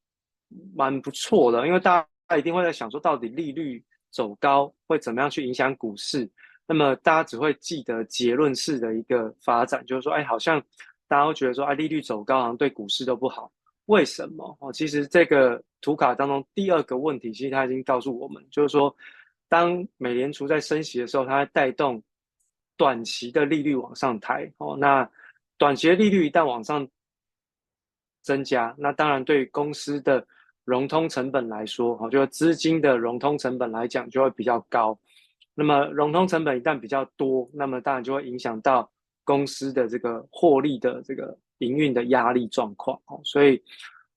[0.75, 6.29] 蛮不错的，因为大家一定会在想说，到底利率走高会怎么样去影响股市？
[6.67, 10.61] 那么大家只会记得结论式的一个发展，就是说，哎，好像
[11.07, 13.51] 大家都觉得说，哎，利率走高好像对股市都不好。
[13.89, 14.55] 为什么？
[14.59, 18.95] 哦，其实这个图卡当中第二个问题，其实它已经告诉我们，就是说，
[19.47, 22.01] 当美联储在升息的时候，它会带动
[22.77, 24.49] 短期的利率往上抬。
[24.59, 25.09] 哦，那
[25.57, 26.87] 短期的利率一旦往上
[28.21, 30.23] 增加，那当然对公司的
[30.65, 34.97] 融通成本来说，哦，就是资金的融通成本来讲就会比较高。
[35.55, 38.87] 那么融通成本一旦比较多，那么当然就会影响到
[39.23, 42.99] 公司的这个获利的这个营运的压力状况。
[43.05, 43.61] 哦，所以，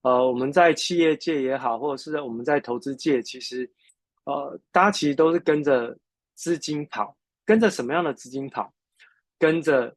[0.00, 3.70] 呃，我们在企业界也好，或者是我们在投资界，其实，
[4.24, 5.96] 呃，大家其实都是跟着
[6.34, 8.72] 资金跑，跟着什么样的资金跑？
[9.38, 9.94] 跟着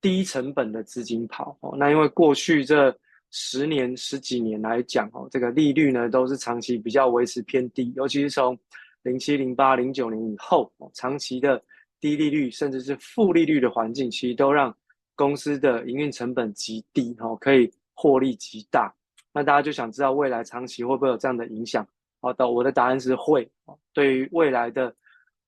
[0.00, 1.56] 低成本的资金跑。
[1.60, 2.96] 哦，那因为过去这
[3.30, 8.56] 十年、十几年来讲，哦，这个利率呢都是长期比较维持偏低，尤其是从
[9.02, 11.60] 零七、零八、零九年以后，长期的
[12.00, 14.76] 低利率甚至是负利率的环境，其实都让
[15.14, 18.92] 公司的营运成本极低，哦，可以获利极大。
[19.32, 21.86] 那大家就想知道未来长期会不会有这样的影响？
[22.20, 23.48] 好的，我的答案是会。
[23.92, 24.94] 对于未来的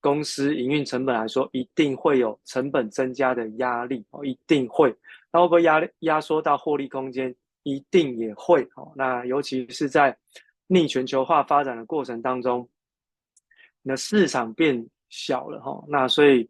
[0.01, 4.95] 公司营运成本来说，一定会有成本增加的压力，哦，一定会。
[5.33, 7.35] 那会不会压压缩到获利空间？
[7.63, 10.17] 一定也会哦，那尤其是在
[10.69, 12.69] 逆全球化发展的过程当中，
[13.83, 16.49] 那市场变小了哈，那所以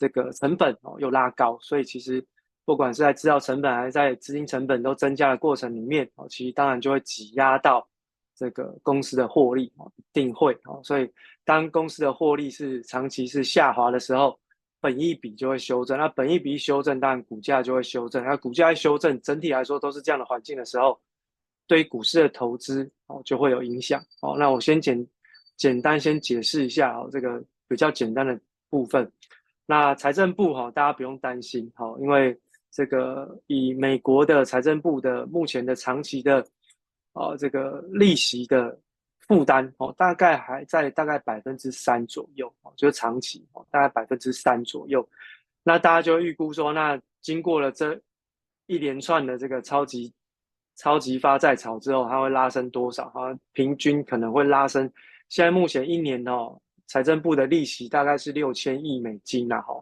[0.00, 2.26] 这个成本哦又拉高，所以其实
[2.64, 7.86] 不管是在制造成本还是在资金成本都增加的过程里面哦，其实当然就会挤压到
[8.34, 11.08] 这个公司的获利哦，一定会哦，所以
[11.44, 14.36] 当公司的获利是长期是下滑的时候。
[14.82, 18.24] 本益比就会修正，那本益比修正，当然股价就会修正。
[18.24, 20.98] 那股价一修正，整体来说都是这样的环境的时候，
[21.66, 24.34] 对于股市的投资哦就会有影响哦。
[24.38, 25.06] 那我先简
[25.58, 29.06] 简单先解释一下哦，这个比较简单的部分。
[29.70, 32.36] 那财政部哈，大家不用担心哈，因为
[32.70, 36.44] 这个以美国的财政部的目前的长期的
[37.12, 38.76] 哦这个利息的。
[39.30, 45.08] 负担哦，大概还在大概百分之三左右哦，就是长期哦，大概百分之三左右。
[45.62, 47.96] 那大家就预估说，那经过了这
[48.66, 50.12] 一连串的这个超级
[50.74, 53.08] 超级发债潮之后，它会拉升多少？
[53.10, 54.92] 哈，平均可能会拉升。
[55.28, 59.80] 现在目前一年哦，财政部的利息大概是六千亿美金呐，哈。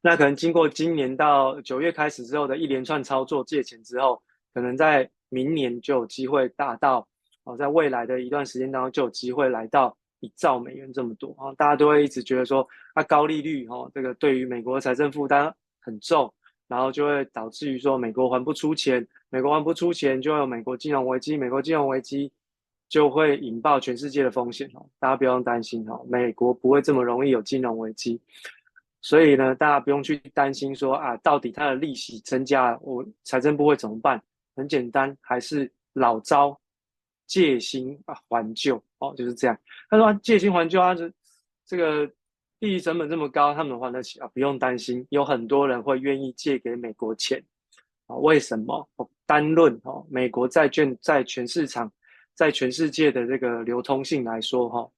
[0.00, 4.22] 那可能经过今年到九月开始之后的一连串操作借钱之后，
[4.54, 7.06] 可能在明年就有机会达到。
[7.44, 11.52] 哦，在未来的一段时间当中，就有机会来到一兆美元这么多啊！
[11.58, 16.32] 大家都会一直觉得说，那高利率哦，这个对于美国财政负担很重，
[16.66, 22.32] 然后就会导致于说美国还不出钱，美国还不出钱，就会有美国金融危机，美国金融危机
[22.88, 24.86] 就会引爆全世界的风险哦。
[24.98, 28.20] 大家不用担心哦，美国不会这么容易有金融危机，
[29.00, 34.22] 所以呢，大家不用去担心说啊，到底它的利息增加了，我财政部会怎么办？
[34.54, 36.58] 很简单，还是老招。
[37.28, 39.58] 借新啊还旧哦，就是这样。
[39.90, 41.10] 他说借新还旧啊，这
[41.66, 42.08] 这个
[42.60, 44.28] 利息成本这么高，他们还得起啊？
[44.28, 47.42] 不用担心，有很多人会愿意借给美国钱
[48.06, 48.14] 啊。
[48.14, 48.88] 为什么？
[49.26, 51.90] 单论哦，美国债券在全市场、
[52.36, 54.88] 在全世界的这个流通性来说哈，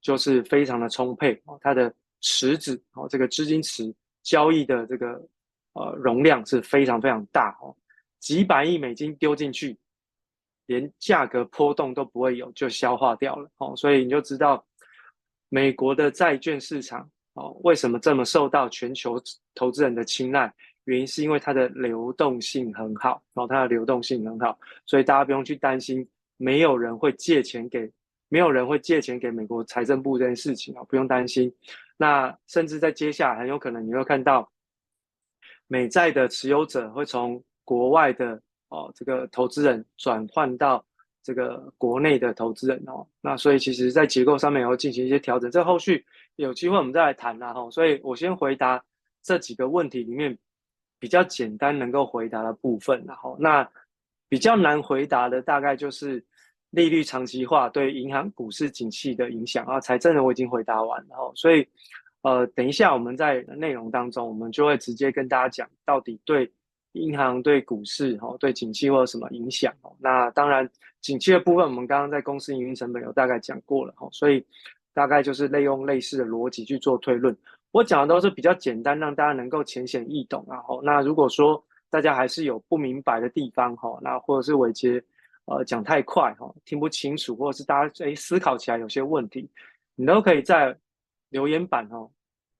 [0.00, 1.56] 就是非常的充沛哦。
[1.60, 5.24] 它的池子哦，这个资金池交易的这个
[5.74, 7.76] 呃容量是非常非常大哦，
[8.18, 9.78] 几百亿美金丢进去。
[10.66, 14.64] 连价格波动都不会有，就消化掉了哦，所以你就知道
[15.48, 19.20] 美国的债券市场哦，为什么这么受到全球
[19.56, 20.50] 投资人的青睐？
[20.84, 24.56] 原因是因为它的流动性很好然哦，它的流动性很好，
[24.86, 27.90] 所以大家不用去担心，没有人会借钱给，
[28.28, 31.52] 没有人会借钱给美国财政部这件事情啊，不用担心。
[31.96, 34.50] 那甚至在接下来很有可能你会看到
[35.66, 38.40] 美债的持有者会从国外的。
[38.74, 40.82] 哦，这个投资人转换到
[41.22, 46.02] 这个国内的投资人哦，那所以其实在结构上面也会进行一些调整，这后续
[46.36, 47.70] 有机会我们再来谈啦哈。
[47.70, 48.82] 所以我先回答
[49.22, 50.38] 这几个问题里面
[50.98, 53.68] 比较简单能够回答的部分，然后那
[54.32, 56.24] 比较难回答的大概就是
[56.70, 59.78] 利率长期化对银行股市景气的影响啊。
[59.78, 61.68] 财政的我已经回答完了，然后所以
[62.22, 66.50] 呃等一下我们在内容当中我们就会直接跟大家讲到底对。
[66.94, 69.90] 银行对股市哈，对景气或有什么影响哦？
[69.98, 70.68] 那当然，
[71.00, 74.44] 景气的部分我们刚刚在公司营运成本有大概讲过了哈，所以
[74.92, 77.34] 大概就是利用类似的逻辑去做推论。
[77.70, 80.58] 我讲的都是比较简单，让大家能够浅显易懂啊。
[80.58, 85.04] 哈，那如果说大家还是有不明白的地方哈，那或者是伟杰
[85.44, 89.46] 呃讲太快哈，听不清楚，或者是大家诶思考起来有些问题，
[89.94, 90.74] 你都可以在
[91.28, 92.10] 留言板哦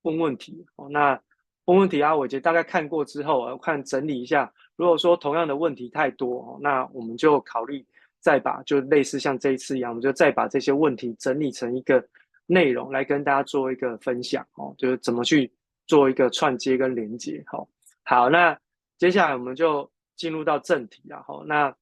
[0.03, 0.87] 问问题哦。
[0.87, 1.19] 那
[1.65, 4.53] 问问题啊，伟杰大概看过之后，我看整理一下。
[4.75, 7.83] 如果说同样的问题太多哦，那我们就考虑
[8.19, 12.05] 再把，就类似像这一次一样，我们就再把这些问题整理成一个
[12.45, 15.51] 内容来跟大家做一个分享哦，就是怎么去
[15.87, 17.43] 做一个串接跟连接。
[17.47, 17.67] 好，
[18.03, 18.55] 好，那
[19.03, 21.75] 接下来我们就进入到正题然后，那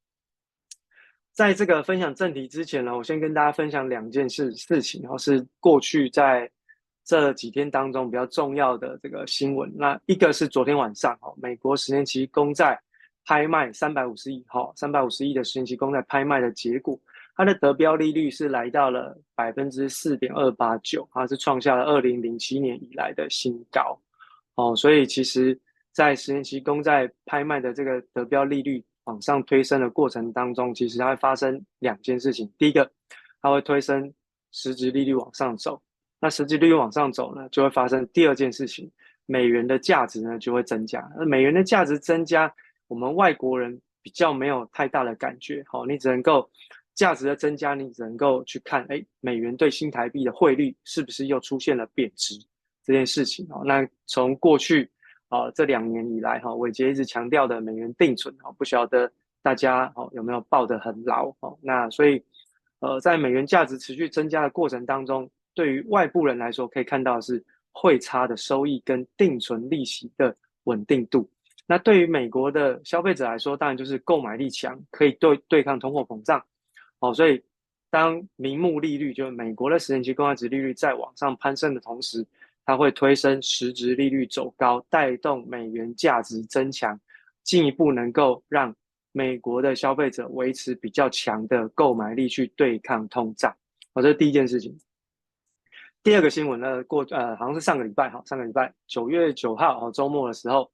[1.32, 6.50] 在这个分享正题之前呢，我先跟大家分享两件事事情，然后是过去在。
[7.04, 12.80] 这几天当中比较重要的这个新闻，那一个是昨天晚上哦，美国十年期公债
[13.26, 16.98] 拍卖三百五十亿，哈，三百五十亿的十年期公债拍卖的结果，
[17.36, 24.00] 它的得标利率是来到了百分之四点二八九，它是创下了二零零七年以来的新高，
[24.56, 25.60] 哦，所以其实，
[25.92, 32.90] 在十年期公债拍卖的这个得标利率往上推升的过程当中，其实它会发生两件事情，第一个，
[33.42, 34.14] 它会推升
[34.52, 35.82] 实质利率往上走。
[36.20, 38.90] 那实际利率往上走呢，就会发生第二件事情，
[39.26, 41.06] 美元的价值呢就会增加。
[41.18, 42.54] 那美元的价值增加，
[42.88, 45.64] 我们外国人比较没有太大的感觉。
[45.68, 46.48] 好，你只能够
[46.94, 52.36] 价值的增加，你只能够去看，哎，美元对新台币的汇率是不是又出现了贬值
[52.86, 53.48] 这件事情。
[53.50, 54.88] 哦，那从过去
[55.32, 59.12] 啊这两年以来，哈，伟杰一直强调的美元定存，啊，不晓得
[59.42, 61.34] 大家哦有没有抱得很牢？
[61.40, 62.24] 哦，那所以
[62.82, 65.28] 呃，在美元价值持续增加的过程当中。
[65.54, 71.30] 对于外部人来说，可以看到的是汇差的收益跟定存利息的稳定度。
[71.66, 76.42] 那对于美国的消费者来说，当然就是购买力强，可以对对抗通货膨胀。
[77.00, 77.44] 哦，所以
[77.90, 82.26] 当名目利率，就是美国的十年期公债值利率在往上攀升的同时，
[82.66, 87.00] 它会推升实质利率走高，带动美元价值增强，
[87.44, 88.74] 进一步能够让
[89.12, 93.52] 美国的消费者维持比较强的购买力去对抗通胀。
[93.94, 94.78] 哦，这是第一件事情。
[96.04, 100.72] 第二个新闻呢，过呃好像是上个礼拜哈，上个礼拜九月九号哦，周末的时候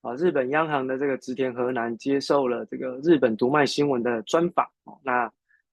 [0.00, 4.66] 啊，日本央行的这个植田和南接受了这个日本读卖新闻的专访，
[5.02, 5.30] 那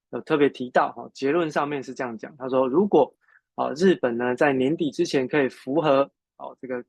[0.10, 3.14] 有特别提到哈，结论上面是这样讲，他说如果
[3.60, 6.84] 啊日本呢在年底之前可以符合哦这个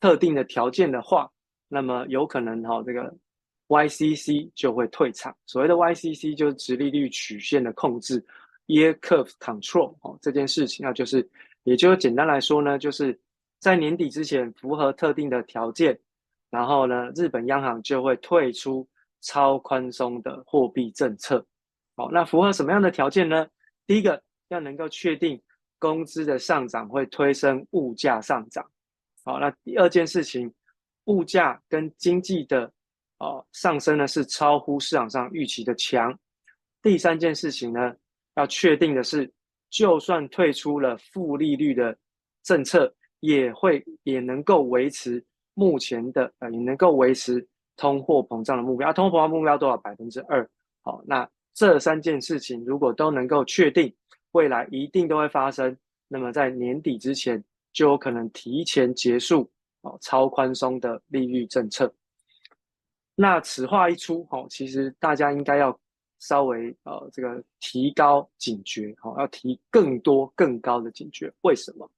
[0.00, 1.30] 特定的条件的话，
[1.68, 3.14] 那么有可能哈这个
[3.68, 8.24] YCC 就会退场，所谓的 YCC 就是直利率曲线的控制。
[8.68, 11.24] Yield curve control 哦，这件事情啊，就是，
[11.62, 13.16] 也就简单来说呢，就是
[13.60, 15.96] 在年底之前符合特定的条件，
[16.50, 18.84] 然后呢，日本央行就会退出
[19.20, 21.46] 超宽松的货币政策。
[21.94, 23.46] 好，那符合什么样的条件呢？
[23.86, 25.40] 第一个要能够确定
[25.78, 28.64] 工资的上涨会推升物价上涨。
[29.24, 30.52] 好，那第二件事情，
[31.04, 32.72] 物价跟经济的
[33.18, 36.16] 哦上升呢是超乎市场上预期的强。
[36.82, 37.94] 第三件事情呢，
[38.36, 39.30] 要确定的是，
[39.70, 41.96] 就算退出了负利率的
[42.44, 45.24] 政策，也会也能够维持
[45.54, 47.44] 目前的呃，也能够维持
[47.76, 48.88] 通货膨胀的目标。
[48.88, 49.76] 啊、通货膨胀目标多少？
[49.78, 50.48] 百分之二。
[50.82, 53.92] 好，那这三件事情如果都能够确定，
[54.36, 55.76] 未来一定都会发生。
[56.08, 61.92] 那么在年底之前，就有可能提前结束哦超宽松的利率政策。
[63.14, 65.76] 那此话一出，哦，其实大家应该要。
[66.18, 71.30] 稍微呃，这个提高警觉，好、哦，要提更多更高的警觉。
[71.42, 71.88] 为什么？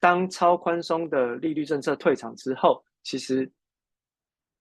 [0.00, 3.48] 当超宽松的利率政策退场之后，其实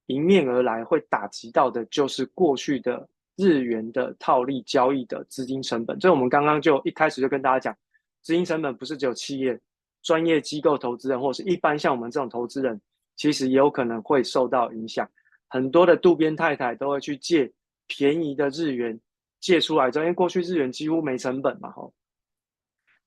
[0.06, 6.00] 迎面而来会打击到的就是过去的日元的套利交易的资金成本。
[6.00, 7.78] 所以我们刚刚就一开始就跟大家讲，
[8.22, 9.60] 资金成本不是只有企业、
[10.02, 12.80] 专业机构投资人，或是一般像我们这种投资人，
[13.16, 15.10] 其实也有可能会受到影响。
[15.48, 17.52] 很多的渡边太太都会去借。
[17.88, 19.00] 便宜的日元
[19.40, 21.94] 借出来之后，因为过去日元几乎没成本嘛，吼，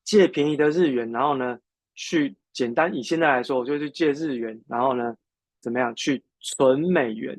[0.04, 1.58] 借便宜的日元，然后呢，
[1.96, 5.16] 去简单以现在来说，我就去借日元，然后呢，
[5.60, 7.36] 怎么样去存美元，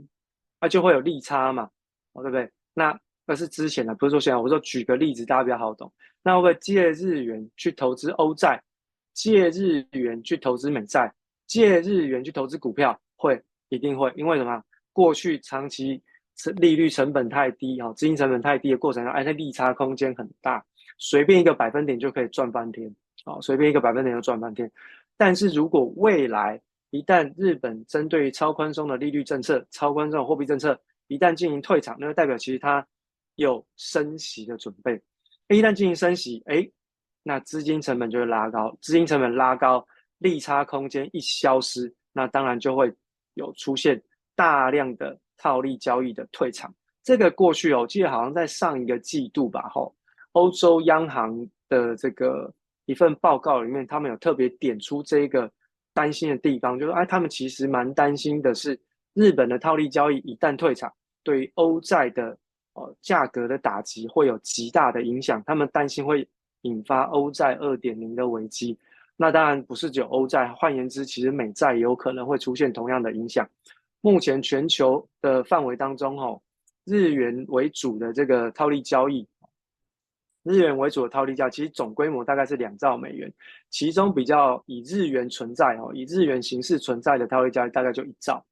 [0.60, 1.70] 那就会有利差嘛，
[2.12, 2.52] 哦，对不对？
[2.80, 4.38] 那那是之前的，不是说现在。
[4.38, 5.92] 我说举个例子，大家比较好懂。
[6.24, 8.62] 那我会借日元去投资欧债，
[9.14, 11.14] 借日元去投资美债，
[11.46, 14.64] 借日元去投资股票，会一定会，因为什么？
[14.94, 16.02] 过去长期。
[16.56, 20.64] 利率成本太低，哈，资金成本太低的过程中，哎，它利差空间很大，
[20.98, 22.90] 随便一个百分点就可以赚翻天，
[23.26, 24.72] 啊，随便一个百分点就赚翻天。
[25.18, 26.58] 但是如果未来
[26.92, 30.80] 一旦日本针对于超宽松的利率政策、超宽松的货币政策
[31.10, 32.88] 一旦进行退场，那就代表其实它
[33.36, 35.02] 有升息的准备。
[35.50, 36.66] 一旦进行升息，哎，
[37.24, 39.86] 那资金成本就会拉高，资金成本拉高，
[40.20, 42.94] 利差空间一消失，那当然就会
[43.34, 44.02] 有出现
[44.36, 46.74] 大量的套利交易的退场。
[47.02, 49.96] 这个过去哦，我记得好像在上一个季度吧，吼，
[50.34, 51.36] 欧洲央行
[51.68, 52.54] 的这个
[52.86, 55.52] 一份报告里面，他们有特别点出这个
[55.94, 58.80] 担心的地方，就是哎，他们其实蛮担心的是，
[59.14, 60.94] 日本的套利交易一旦退场，
[61.30, 62.36] 对于欧债的
[62.74, 66.28] 呃价格的打击会有极大的影响，他们担心会
[66.62, 68.76] 引发欧债二点零的危机。
[69.16, 73.48] 那当然不是只有欧债，换言之，其实美债也有可能会出现同样的影响。
[74.02, 76.42] 目前全球的范围当中，吼。
[76.86, 79.28] 日元为主的这个套利交易，
[80.42, 83.32] 日元为主的套利交易，其实总规模大概是两兆美元，
[83.70, 88.44] 其中比较以日元存在哦，以日元形式存在的套利交易大概就一兆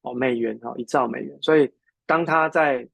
[0.00, 1.36] 哦美元哦，一兆美元。
[1.42, 1.70] 所以
[2.06, 2.86] 当它在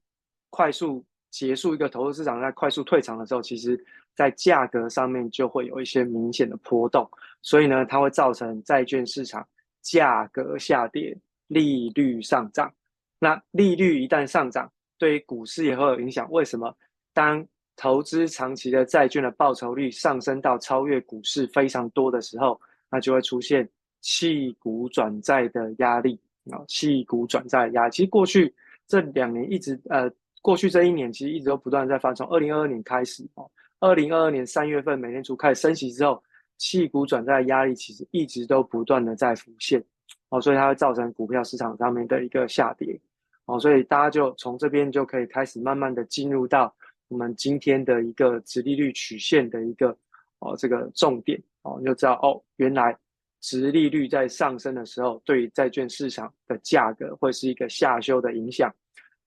[0.49, 3.83] 快速结束一个投资市场，在快速退场的时候，其实
[4.15, 7.09] 在价格上面就会有一些明显的波动，
[7.41, 9.47] 所以呢，它会造成债券市场
[9.81, 11.15] 价格下跌，
[11.47, 12.73] 利率上涨。
[13.19, 16.29] 那利率一旦上涨，对于股市也会有影响。
[16.31, 16.75] 为什么？
[17.13, 17.45] 当
[17.75, 23.67] 投资长期的债券的报酬率上升到超越股市非常多的时候，那就会出现
[24.01, 26.19] 弃股转债的压力
[26.51, 26.63] 啊！
[26.67, 27.91] 弃股转债压力。
[27.91, 28.53] 其实过去
[28.89, 30.11] 这两年一直呃，
[30.41, 32.13] 过去这一年其实一直都不断在发。
[32.13, 36.21] 从二零二二年开始哦，二零二二年三月份美联储开始升息之后，
[36.57, 39.81] 弃股转债压力其实一直都不断的在浮现
[40.29, 42.99] 哦，所以它会造成股票市场上面的一个下跌。
[43.45, 46.73] 哦，所以大家就从这边就可以开始慢慢的进入到
[47.09, 49.95] 我们今天的一个殖利率曲线的一个
[50.39, 52.97] 哦这个重点哦，你就知道哦，原来
[53.41, 58.73] 殖利率在上升的时候，对于债券市场的价格会是一个下修的影响。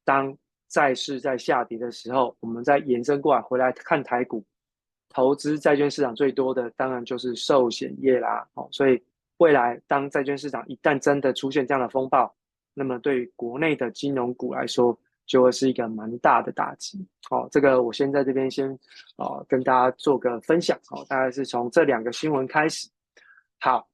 [0.05, 0.37] 当
[0.69, 4.45] 债市在下跌的时候，我们再延伸过来回来看台股，
[5.09, 8.47] 投资债券市场最多的当然就是寿险业啦。
[8.55, 9.03] 哦，所以
[9.39, 12.35] 未来当债券市场一旦真的出现这样的风暴，
[12.75, 16.99] 那么对于国内的金融股来说，就会是一个蛮大的打击。
[17.29, 18.71] 好、哦，这个我先在这边先
[19.17, 20.79] 啊、跟大家做个分享。
[20.87, 22.89] 好、哦，大概是从这两个新闻开始。
[23.61, 23.87] 好，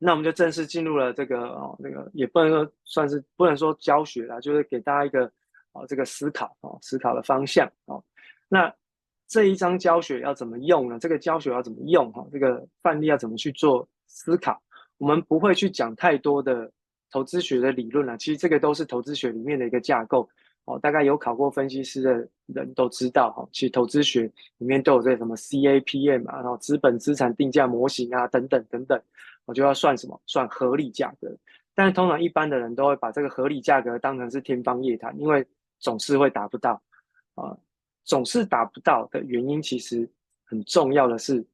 [0.00, 5.26] 那我们就正式进入了这个哦，那个也不能说算是不能说教学啦，就是给大家一个
[5.72, 8.02] 哦这个思考哦思考的方向哦。
[8.48, 8.74] 那
[9.28, 10.98] 这一章教学要怎么用呢？
[10.98, 12.10] 这个教学要怎么用？
[12.12, 14.60] 哈、哦，这个范例要怎么去做思考？
[14.98, 16.72] 我们不会去讲太多的。
[17.12, 20.30] 投资学的理论啊，其实这个都是投资学里面的一个架构
[20.64, 20.78] 哦。
[20.78, 29.02] 大概有考过分析师的人都知道哈，其实投资学里面都有这什么 CAPM 啊，然后资本资产定价模型啊等等等等，
[29.44, 30.20] 我就要算什么？
[30.26, 31.34] 算合理价格。
[31.74, 35.46] 但是通常一般的人都会把这个合理价格当成是天方夜谭，因为
[35.78, 36.80] 总是会达不到
[37.34, 37.56] 啊，
[38.04, 40.08] 总是达不到的原因其实
[40.44, 41.44] 很重要的是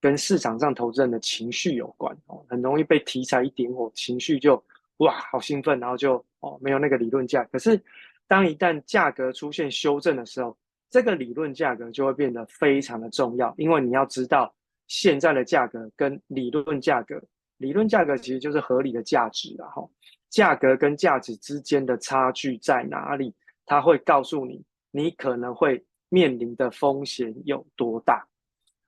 [0.00, 4.62] 跟市场上投资人的情绪有关哦，很容易被题材一点火，情绪就。
[4.98, 7.42] 哇，好兴奋，然后就哦，没有那个理论价。
[7.50, 7.82] 可是，
[8.28, 10.56] 当一旦价格出现修正的时候，
[10.90, 14.54] 这个理论价格就会变得非常的重要，因为你要知道
[14.92, 17.18] 现在的价格跟理论价格，
[17.56, 19.82] 理论价格其实就是合理的价值了哈。
[20.28, 23.34] 价格跟价值之间的差距在哪里？
[23.64, 28.22] 它会告诉你，你可能会面临的风险有多大。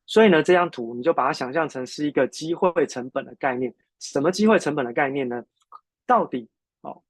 [0.04, 3.74] 所以呢，这张图你就把它想象成是一个机会成本的概念。
[3.98, 5.42] 什么机会成本的概念呢？
[6.06, 6.46] 到底
[6.82, 7.02] 哦，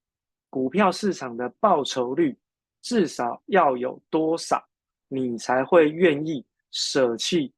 [0.49, 2.38] 股票市场的报酬率
[2.80, 4.64] 至少要有多少，
[5.09, 7.53] 你才会愿意舍弃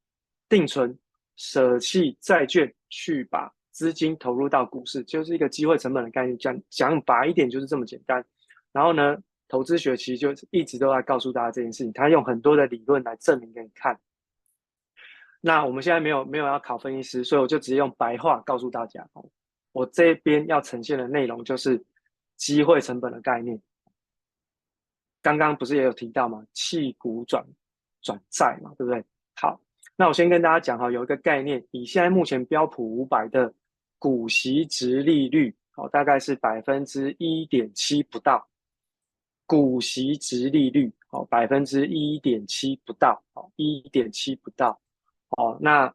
[0.49, 0.99] 定存、
[1.37, 5.05] 舍弃债券，去把资金投入到股市？
[5.05, 6.37] 就是一个机会成本的概念。
[6.39, 8.25] 讲讲白一点，就是这么简单。
[8.73, 9.17] 然后呢，
[9.49, 13.99] 投资学其实就一直都在告诉大家这件事情，他用很多的理论来证明给你看。
[15.41, 19.25] 那我们现在没有没有要考分析师，所以我就直接用白话告诉大家哦。
[19.73, 21.85] 我这边要呈现的内容就是
[22.37, 23.61] 机会成本的概念。
[25.23, 26.45] 刚刚不是也有提到吗？
[26.53, 27.47] 弃股转
[28.01, 29.05] 转债嘛，对不对？
[29.35, 29.61] 好，
[29.97, 33.53] 那我先跟大家讲哈，有一个概念，以现在目前标普五百的
[33.99, 38.47] 股息殖利率，哦，大概是百分之一点七不到。
[39.47, 44.79] 股息殖利率，哦，百分之一点七不到，哦，一点七不到，
[45.37, 45.93] 哦，那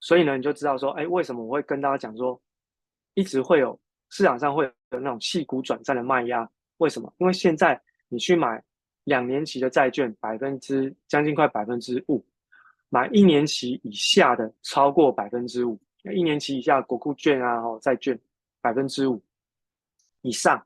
[0.00, 2.40] 所以呢，你就知道说，哎，为什么我会跟大家讲说？
[3.14, 3.78] 一直会有
[4.08, 6.48] 市场上会有那种弃股转债的卖压，
[6.78, 7.12] 为什么？
[7.18, 7.78] 因为现在
[8.08, 8.62] 你去买
[9.04, 12.24] 两年期的债券，百分之将近快百分之五，
[12.92, 15.80] 买一年期以下的超过百分之五，
[16.14, 18.18] 一年期以下国库券啊，哦债券
[18.60, 19.18] 百分之五
[20.20, 20.62] 以上。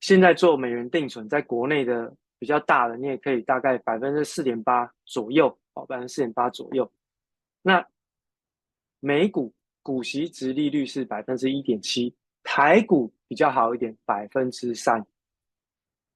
[0.00, 6.90] 现在做美元定存，在国内的比较大的，你也可以大概百分之四点八左右，哦，百分之四点八左右。
[7.60, 7.86] 那
[9.00, 15.04] 美股股息殖利率是百分之一点七，台股比较好一点，百分之三。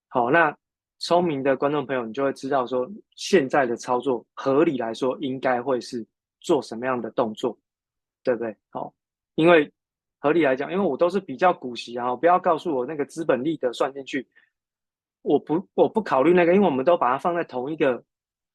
[0.08, 0.56] 好，那
[0.98, 6.04] 聪明的观众朋友，你就会知道说，现在的操作合理来说，应该会是
[6.40, 7.56] 做什么样的动作，
[8.22, 8.56] 对不对？
[8.70, 8.92] 好，
[9.36, 9.72] 因为
[10.18, 14.26] 合理来讲，因为我都是比较股息啊，不要告诉我那个资本利得算进去，
[15.22, 18.02] 我不我不考虑那个，因为我们都把它放在同一个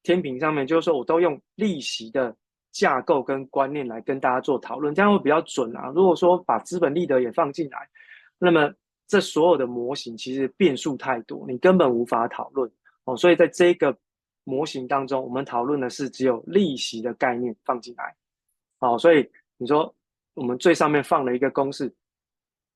[0.02, 2.36] 天平上面，就是说我都用利息的
[2.72, 5.90] 架构跟观念来跟大家做讨论，这样会比较准啊。
[5.94, 7.88] 如果说把资本利得也放进来，
[8.38, 8.70] 那么
[9.06, 12.70] 这所有的模型其实变数太多，你根本无法讨论
[13.04, 13.16] 哦。
[13.16, 13.96] 所以在这个
[14.44, 18.14] 模型当中，我们讨论的是只有利息的概念放进来，
[18.80, 18.98] 哦。
[18.98, 19.94] 所以你说
[20.34, 21.92] 我们最上面放了一个公式，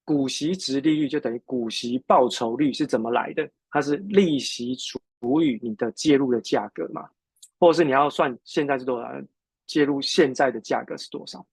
[0.04, 3.50] 股息殖利率就等于股息报酬率是怎么来的？
[3.70, 7.08] 它是利息除以你的介入的价格嘛，
[7.58, 9.08] 或者是你要算现在是多少？
[9.66, 11.44] 介入现在的价格是多少？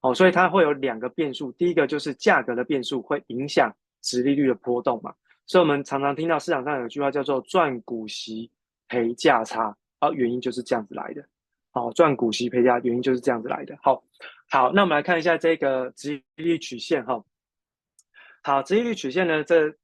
[0.00, 5.12] 哦，所以它会有两个变数，第一个就是价格的变数会影响殖利率的波动嘛，
[5.46, 8.50] 所以我们常常听到市场上有句话叫做赚股息
[8.86, 11.24] 赔价差，啊，原因就是这样子来的。
[11.70, 13.76] 好，赚股息赔价原因就是这样子来的。
[13.82, 14.02] 好，
[14.48, 17.22] 好，那我们来看一下这个殖利率曲线哈。
[18.42, 19.74] 好，殖利率曲线呢，这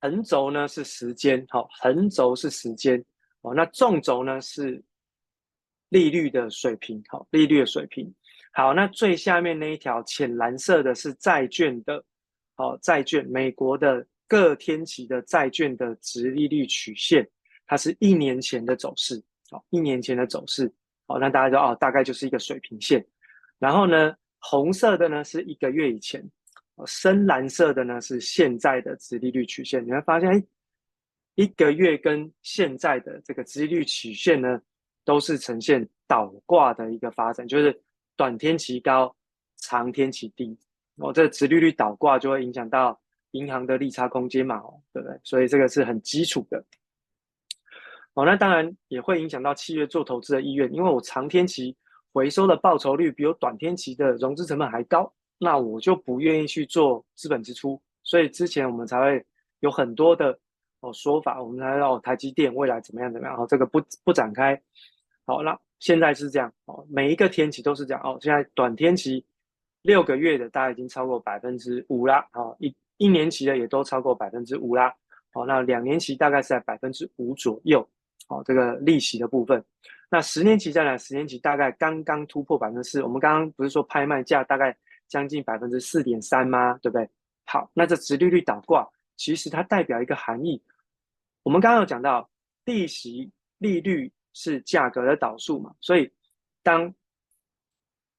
[0.00, 3.04] 横轴呢是时间，好，横轴是时间，
[3.42, 4.82] 哦，那纵轴呢是
[5.88, 8.12] 利率的水平，好，利率的水平。
[8.56, 12.04] 好，那最下面那一条浅蓝色的是债券的，
[12.54, 17.28] 好，债券美国的各天期的债券的殖利率曲线，
[17.66, 20.72] 它是一年前的走势，好，一年前的走势，
[21.08, 23.04] 好，那大家就哦，大概就是一个水平线。
[23.58, 26.24] 然后呢，红色的呢是一个月以前，
[26.86, 29.84] 深蓝色的呢是现在的殖利率曲线。
[29.84, 30.40] 你会发现，哎，
[31.34, 34.62] 一个月跟现在的这个殖利率曲线呢，
[35.04, 37.76] 都是呈现倒挂的一个发展，就是。
[38.16, 39.14] 短天期高，
[39.56, 40.56] 长天期低，
[40.96, 43.00] 哦，这个殖利率倒挂就会影响到
[43.32, 45.18] 银行的利差空间嘛，哦，对不对？
[45.24, 46.64] 所以这个是很基础的。
[48.14, 51.76] 哦，那当然也会影响到企业做投资的意愿，因为我长天期
[52.12, 57.82] 回收的报酬率比我短天期的融资成本还高，那我就不愿意去做资本支出。
[58.04, 59.26] 所以之前我们才会
[59.58, 60.38] 有很多的
[60.80, 64.62] 哦说法，我们才知台积电未来怎么样怎么样，哦，这个不不展开。
[65.26, 65.58] 好，那。
[65.84, 68.16] 现在是这样哦，每一个天期都是这样哦。
[68.22, 69.22] 现在短天期
[69.82, 74.90] 六个月的大概已经超过百分之五啦，哦，一一年期的也都超过百分之五啦，
[75.34, 77.86] 哦，那两年期大概是在百分之五左右，
[78.28, 79.62] 哦，这个利息的部分。
[80.10, 83.02] 那十年期再来，十年期大概刚刚突破百分之四。
[83.02, 84.74] 我们刚刚不是说拍卖价大概
[85.06, 86.78] 将近百分之四点三吗？
[86.80, 87.06] 对不对？
[87.44, 90.62] 好，那这殖利率倒挂其实它代表一个含义。
[91.42, 92.30] 我们刚刚有讲到
[92.64, 94.10] 利息利率。
[94.34, 96.12] 是价格的导数嘛，所以
[96.62, 96.92] 当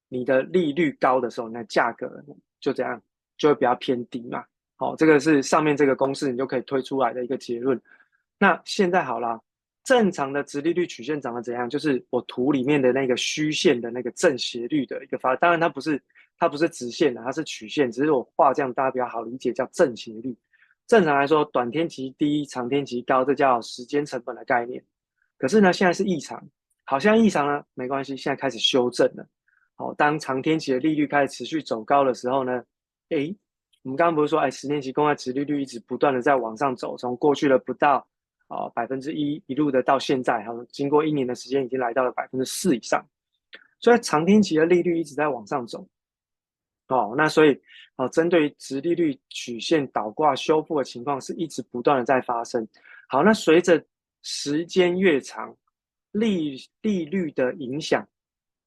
[0.07, 2.24] 你的利率高的时候，那价格
[2.59, 2.99] 就这样
[3.38, 4.43] 就会比较偏低嘛。
[4.78, 7.80] 好，这个是上面这个公式你就可以推出来的一个结论。
[8.38, 9.41] 那现在好了，
[9.84, 11.70] 正常的直利率曲线长得怎样？
[11.70, 16.01] 就是我图里面的那个虚线的那个正斜率的一个发，当然它不是
[16.38, 20.36] 它不是直线的，它是曲线，只是我画这样大家比较好理解，叫正斜率。
[20.88, 24.84] 正常来说，短天期低，长天期高，这叫时间成本的概念。
[25.45, 26.43] 可是呢，现在是异常，
[26.85, 29.23] 好像异常呢，没关系，现在开始修正了。
[29.75, 32.63] 好，当长天期的利率开始持续走高的时候呢，
[33.09, 33.27] 诶，
[33.83, 37.97] 我们刚刚不是说，哎，十年期公开值利率一直不断的在往上走，从过去的不到
[38.47, 43.05] 啊百分之一一路的到现在，哈，经过一年的时间已经来到了百分之四以上，
[43.79, 45.87] 所以长天期的利率一直在往上走。
[46.87, 47.55] 哦，那所以
[47.97, 52.67] 哦，针对殖利率曲线倒挂修复的情况是一直不断的在发生。
[53.07, 53.79] 好，那随着
[54.28, 55.55] 时间越长，
[56.11, 58.05] 利利率的影响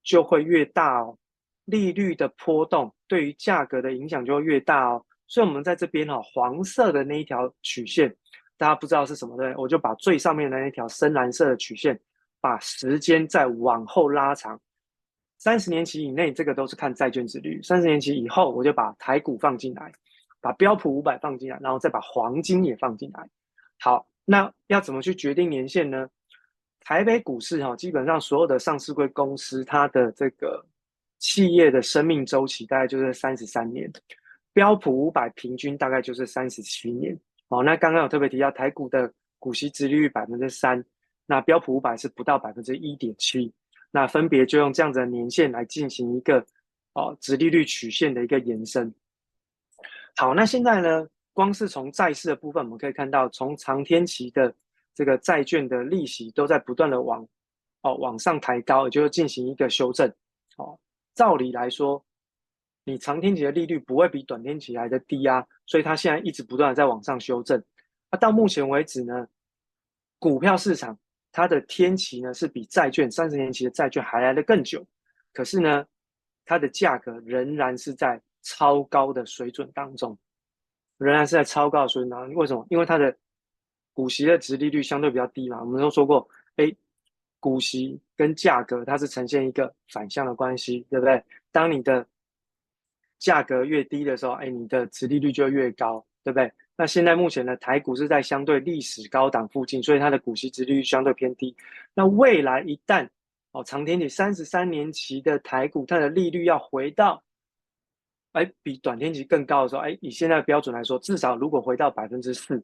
[0.04, 1.18] 就会越大哦，
[1.64, 5.04] 利率的波动对于价格的影响就会越大哦。
[5.26, 8.08] 所以，我们在这边哈，黄色的那一条曲线，
[8.56, 12.00] 大家不知道是什么的，我就把最上面的那条深蓝色的曲线，
[12.40, 14.58] 把时间再往后拉长，
[15.38, 19.90] 三十年期以内，这个都是看债券殖利率；三十年期以后，我就把台股放进来，
[20.40, 23.28] 把标普五百放进来，然后再把黄金也放进来。
[23.80, 24.06] 好。
[24.30, 26.06] 那要怎么去决定年限呢？
[26.80, 30.62] 台北股市哈，基本上所有的上市柜公司，它的这个
[31.18, 33.90] 企业的生命周期大概就是三十三年，
[34.52, 37.18] 标普五百平均大概就是三十七年。
[37.48, 40.84] 哦，那刚刚有特别提到台股的股息殖利率百分之三，
[41.24, 43.50] 那标普五百是不到百分之一点七，
[43.90, 46.44] 那分别就用这样子的年限来进行一个
[46.92, 48.92] 哦殖利率曲线的一个延伸。
[50.16, 51.06] 好，那现在呢，
[51.38, 54.52] 光是从债市的部分，我们可以看到，从长天期的
[54.92, 57.24] 这个债券的利息都在不断的往
[57.82, 60.12] 哦往上抬高，也就是进行一个修正。
[60.56, 60.76] 哦，
[61.14, 62.04] 照理来说，
[62.82, 67.56] 你长天期的利率不会比短天期来的低啊，所以它现在一直不断的在往上修正。
[68.10, 69.28] 那、啊、到目前为止呢，
[70.18, 70.98] 股票市场
[71.30, 74.84] 它的天期呢是比债券三十年期的债券还来的更久，
[75.32, 75.86] 可是呢，
[76.44, 80.18] 它的价格仍然是在超高的水准当中，
[80.98, 82.34] 仍然是在超高的水准当中。
[82.34, 82.66] 为什么？
[82.68, 83.16] 因为它的
[83.94, 85.60] 股息的殖利率相对比较低嘛。
[85.60, 86.70] 我们都说过，哎，
[87.40, 91.22] 股息跟价格它是呈现一个反向的关系，对不对？
[91.50, 92.06] 当你的
[93.18, 96.52] 价格越低的时候，哎，你的殖利率就越高，对不对？
[96.76, 101.56] 那现在目前呢，台股是在相对历史高档附近，所以它的股息殖利率相对偏低。
[101.92, 103.08] 那未来一旦
[103.50, 107.20] 哦，长天期三十三年期的台股，它的利率要回到，
[108.38, 112.62] 哎，比短天期更高的时候，哎，以现在的标准来说，至少如果回到百分之四，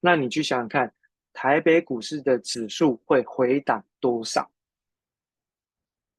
[0.00, 0.92] 那你去想想看，
[1.32, 4.50] 台北股市的指数会回档多少？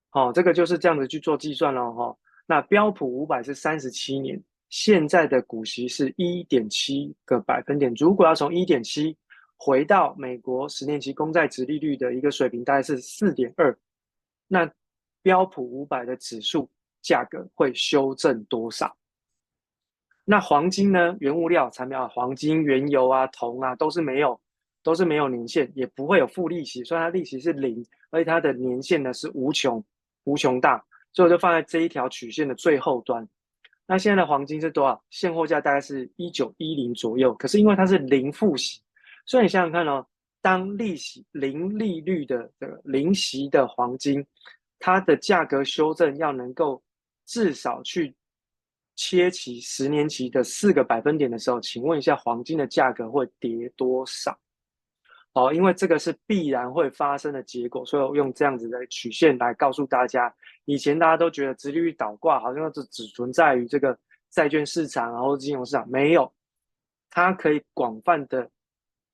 [0.09, 2.17] 好，这个就是这样子去做计算了哈。
[2.45, 4.41] 那标普五百是三十七年。
[4.69, 9.15] 现在的股息是一点七个百分点，如果要从一点七
[9.55, 13.73] 回到美国十年期公债殖利率的一个水平，大概是四点二，
[14.45, 14.69] 那
[15.21, 16.69] 标普五百的指数
[17.07, 18.93] 价格会修正多少？
[20.25, 21.15] 那黄金呢？
[21.21, 24.37] 原物料产品啊，黄金、原油啊、铜啊，都是没有，
[24.83, 29.81] 都是没有年限，也不会有负利息，所以它利息是零，而且它的年限呢是无穷
[30.25, 30.83] 无穷大，
[31.13, 33.25] 所以我就放在这一条曲线的最后端。
[33.85, 35.01] 那现在的黄金是多少？
[35.09, 37.33] 现货价大概是一九一零左右。
[37.35, 38.81] 可是因为它是零付息，
[39.25, 40.05] 所以你想想看哦，
[40.41, 44.25] 当利息零利率的这个零息的黄金，
[44.77, 46.83] 它的价格修正要能够
[47.27, 48.15] 至少去
[48.95, 54.35] 切齐十年期的四个百分点的时候，请问一下，黄金的价格会跌多少？
[55.33, 60.33] 哦，因为这个是必然会发生的结果，所以我用这样子的曲线来告诉大家。
[60.65, 63.95] 以前大家都觉得直利率倒挂好像是只存在于这个
[64.31, 66.33] 债券市场，然后金融市场没有，
[67.11, 68.49] 它可以广泛的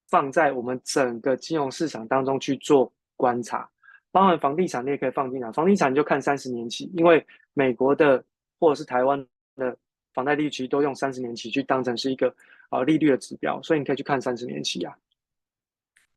[0.08, 3.70] 放在我们整个金融市场当中去做观察，
[4.14, 5.52] 包含房地产你也可以放进来。
[5.52, 8.24] 房地产就看三十年期，因为美国的
[8.58, 9.78] 或者是台湾的
[10.14, 12.34] 房贷利率其实都用三十年期去当成是一个
[12.70, 14.96] 呃利率的指标，所以你可以去看三十年期啊。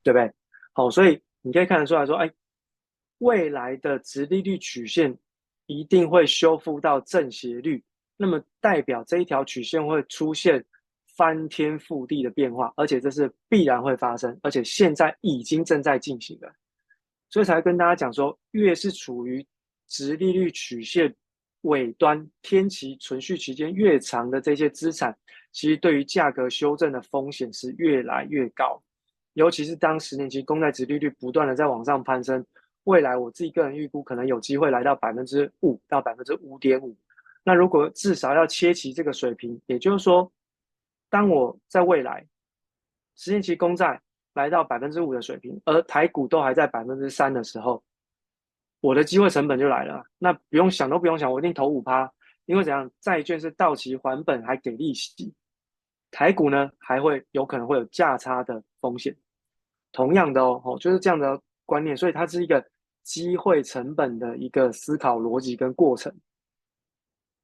[0.02, 0.32] 对不对？
[0.72, 2.30] 好，所以你可以看得出来说，哎，
[3.18, 5.12] 未来的值利率曲线
[5.66, 7.82] 一定会修复到正斜率，
[8.16, 10.64] 那么代表这一条曲线会出现
[11.16, 16.54] 翻天覆地的变化，而且这是必然会发生，而且现在已经正在进行了，
[17.36, 19.46] 所以才跟大家讲说，越是处于
[19.88, 21.14] 殖利率曲线
[21.64, 25.14] 尾端、天期存续期间越长的这些资产，
[25.52, 28.82] 其实对于价格修正的风险是越来越高。
[29.34, 32.42] 尤其是当十年期公债殖利率不断的在往上攀升，
[32.84, 36.96] 未来我自己个人预估可能有机会来到百分之五到百分之五点五。
[37.44, 40.32] 那如果至少要切齐这个水平，也就是说，
[41.10, 42.26] 当我在未来
[43.14, 44.00] 十年期公债
[44.36, 47.82] 来到百分之五的水平，而台股都还在百分之三的时候，
[48.80, 50.04] 我的机会成本就来了。
[50.18, 52.12] 那不用想都不用想，我一定投五趴，
[52.44, 52.88] 因为怎样？
[53.00, 55.34] 债券是到期还本还给利息，
[56.10, 59.16] 台股呢还会有可能会有价差的风险。
[59.90, 62.62] 同样的哦，就是这样的观念，所以它是一个
[63.02, 66.14] 机会成本的一个思考逻辑跟过程。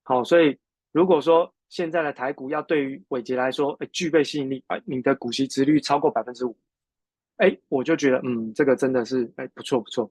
[0.02, 0.58] 好，所以
[0.90, 6.54] 如果说现在的台股要对于伟杰来说，具备吸引力，哎，你的股息殖率超过百分之五，
[7.42, 10.08] 哎，我就觉得，嗯，这个真的是，哎，不错不错。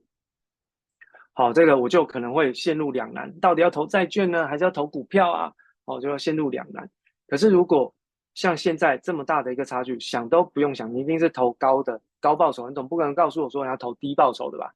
[1.33, 5.51] 好，这个我就可能会陷入两难，到底要投债券呢，还是要投股票啊？
[5.85, 6.87] 哦，就要陷入两难。
[7.27, 7.93] 可是如果
[8.33, 11.99] 像现在这么大的一个差距，想都不用想，你一定是投高的。
[12.19, 14.71] 高报酬，你总不可能告诉我说你要投低报酬的吧？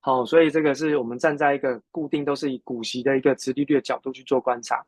[0.00, 4.84] 好，所以这个是我们站在一个固定都是以股息的一个殖利率的角度去做观察。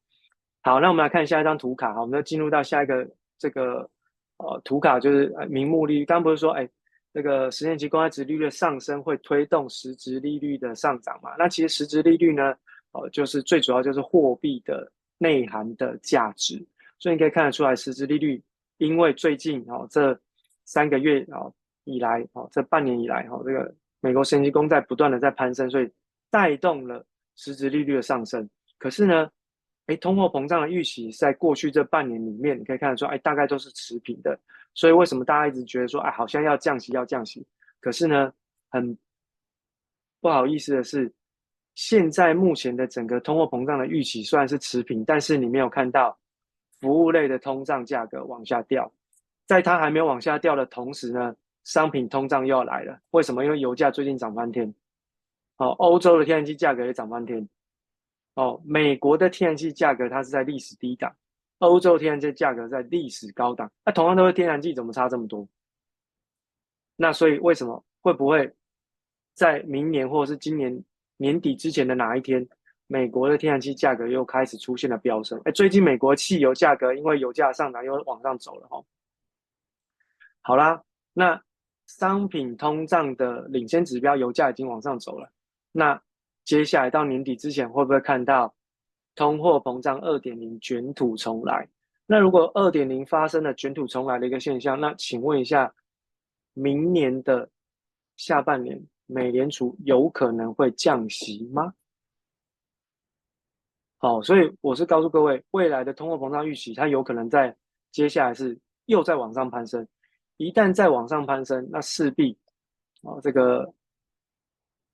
[0.62, 3.88] 好，那我们来看下一张图卡，好，我们要进入到下一个这个
[4.36, 6.04] 呃图卡，就是名目利率。
[6.04, 6.68] 刚刚不是说，哎，
[7.12, 11.34] 这个十年期公债殖利率的上升会推动实质利率的上涨嘛？
[11.38, 12.54] 那其实实质利率呢，
[12.92, 16.64] 呃，就是最主要就是货币的内涵的价值。
[16.98, 18.42] 所以你可以看得出来，实质利率
[18.78, 20.18] 因为最近哦这
[20.64, 21.52] 三个月哦。
[21.84, 25.90] 以来，哦，这半年以来，哈，这个美国十年期公债不断的在攀升，所以
[26.30, 27.04] 带动了
[27.36, 28.48] 实质利率的上升。
[28.78, 29.28] 可是呢，
[29.86, 34.38] 哎，通货膨胀的预期在过去这半年里面，你可以看得出，哎，大概都是持平的。
[34.80, 37.46] 所以为什么大家一直觉得说，哎，好像要降息，要降息？
[37.80, 38.32] 可是呢，
[38.70, 38.96] 很
[40.22, 41.12] 不好意思的是，
[41.74, 46.18] 现在目前的整个通货膨胀的预期虽然是持平，但是你没有看到
[46.80, 48.90] 服务类的通胀价格往下掉，
[49.46, 52.98] 在它还没有往下掉的同时呢，商品通胀又要来了。
[53.10, 53.44] 为什么？
[53.44, 54.74] 因为油价最近涨翻天，
[55.58, 57.46] 哦，欧洲的天然气价格也涨翻天，
[58.32, 61.14] 哦，美国的天然气价格它是在历史低档，
[61.60, 63.72] 欧洲天然气价格在历史高档。
[63.86, 65.48] 那同样都是天然气，怎么差这么多？
[66.96, 68.52] 那所以为什么会不会
[69.32, 70.84] 在明年或者是今年
[71.16, 72.46] 年底之前的哪一天？
[72.92, 78.84] 美国的天然气价格又开始出现了飙升，哎，最近美国汽油价格因为油价上涨又往上走了哈。
[80.40, 80.82] 好啦，
[81.12, 81.40] 那
[81.86, 85.30] 商品通胀的领先指标油价已经往上走了，
[85.70, 86.02] 那
[86.44, 88.52] 接下来到年底之前会不会看到
[89.20, 91.68] 通货膨胀二点零卷土重来？
[92.06, 95.70] 那如果二点零发生了卷土重来的一个现象，那请问一下，
[96.54, 97.46] 明年的
[98.16, 101.74] 下半年美联储有可能会降息吗？
[103.98, 107.54] 好，所以我是告诉各位，未来的通货膨胀预期，它有可能在
[107.92, 109.86] 接下来是又在往上攀升。
[110.38, 112.32] 一旦再往上攀升，那势必
[113.02, 113.70] 啊，这个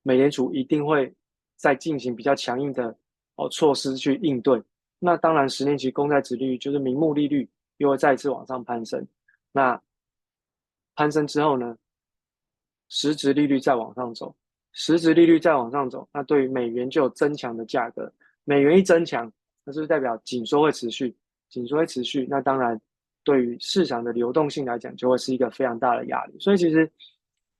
[0.02, 1.14] 美联储一定会
[1.54, 2.98] 再进行比较强硬的
[3.36, 4.62] 哦措施去应对。
[4.98, 9.06] 那当然，十年期公债殖利率就是名目利率又会再次往上攀升。
[9.52, 9.80] 那
[10.94, 11.76] 攀升之后呢，
[12.88, 14.34] 实质利率再往上走，
[14.72, 18.10] 实质利率再往上走，那对于美元就有增强的价格。
[18.44, 19.30] 美元一增强，
[19.64, 21.14] 那是不是代表紧缩会持续？
[21.50, 22.80] 紧缩会持续，那当然
[23.22, 26.36] 对于市场的流动性来讲，就会是一个非常大的压力。
[26.40, 26.90] 所以其实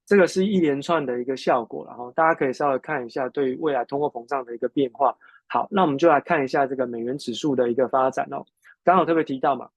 [0.06, 5.14] 这个是一连串的一个效果，然后大家可以稍微看一下对于未来通货膨胀的一个变化。
[5.47, 8.44] 好，那我们就来看一下这个美元指数的一个发展哦。
[8.84, 9.68] 刚好特别提到嘛，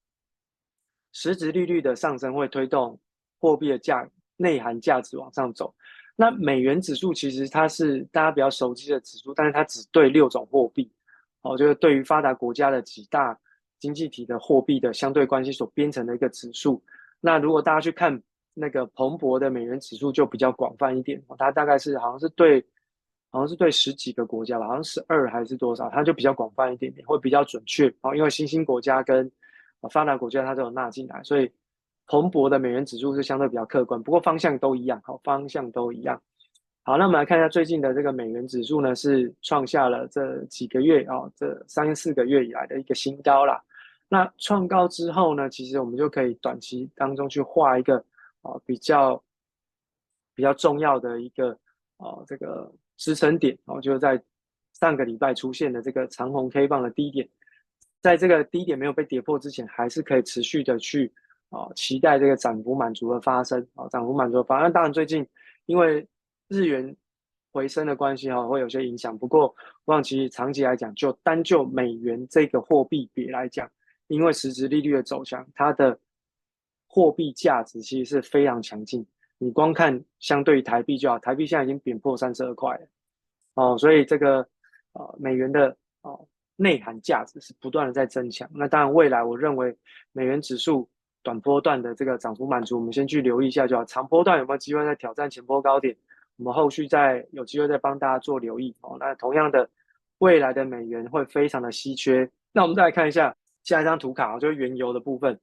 [1.12, 3.00] 实质利率的上升会推动
[3.40, 4.08] 货币的价
[4.38, 5.74] 内涵价值往上走。
[6.16, 10.92] 那美元指数其实它是大家比较熟悉的指数，但是它只对六种货币。
[11.42, 13.40] 哦，就是对于发达国家的几大
[13.80, 16.84] 经济体的货币的相对关系所编成的一个指数。
[17.22, 18.22] 那如果大家去看
[18.54, 21.24] 那个彭博的美元指数，就比较广泛一点。
[21.38, 22.62] 它大概是好像是对，
[23.32, 27.88] 好像是对十几个国家吧，好像是二还是多少，它就比较广泛一点点，会比较准确。
[28.02, 29.32] 哦，因为新兴国家跟
[29.92, 31.52] 发达国家它都有纳进来，所以
[32.08, 34.02] 彭博的美元指数是相对比较客观。
[34.02, 36.20] 不过方向都一样，好，方向都一样。
[36.84, 43.62] 好，那我们来看一下最近的这个美元指数呢，是创下了这几个月啊、哦，这三四个月以来的一个新高啦。
[44.08, 48.04] 那创高之后呢，其实我们就可以短期当中去画一个
[48.42, 49.22] 啊、比较
[50.34, 51.52] 比较重要的一个
[51.98, 54.22] 啊、这个支撑点哦，就是在
[54.74, 57.28] 上个礼拜出现的这个长红 K 棒的低点，
[58.02, 61.12] 在这个低点没有被跌破之前，还是可以持续的去
[61.50, 64.72] 啊、哦、期待这个涨幅满足的发生啊，涨幅满足的发生。
[64.72, 65.26] 当然最近
[65.66, 66.06] 因为
[66.50, 66.96] 日元
[67.52, 69.18] 回升的关系哈，会有些影响。
[69.18, 73.70] 不过，我想其实长期来讲，就单就美元这个货币别来讲，
[74.08, 75.98] 因为实质利率的走强，它的
[76.86, 79.06] 货币价值其实是非常强劲。
[79.40, 82.86] 你光看相对于台币就好，台币现在已经贬破三十二块了
[83.56, 84.48] 哦，所以这个
[84.92, 88.48] 呃美元的哦内涵价值是不断的在增强。
[88.54, 89.76] 那当然，未来我认为
[90.12, 90.88] 美元指数
[91.24, 93.86] 短波段的这个涨幅满足，我们先去留意一下就好。
[93.86, 95.96] 长波段有没有机会再挑战前波高点？
[96.38, 98.98] 我们后续再有机会再帮大家做留意哦。
[99.00, 99.70] 那同样的，
[100.20, 102.30] 未来的美元会非常的稀缺。
[102.52, 105.40] 那我们再来看一下下一张图卡，就是原油的部分。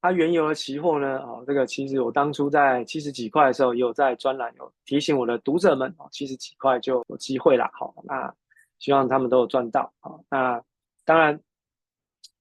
[0.00, 7.70] 它原油的期货呢，哦，这个其实我当初在七十几块的时候，也有在专栏有提醒我的读者们哦，七十几块就有机会啦。
[7.72, 8.32] 好，那
[8.78, 10.12] 希望他们都有赚到啊。
[10.30, 10.62] 那
[11.04, 11.38] 当然，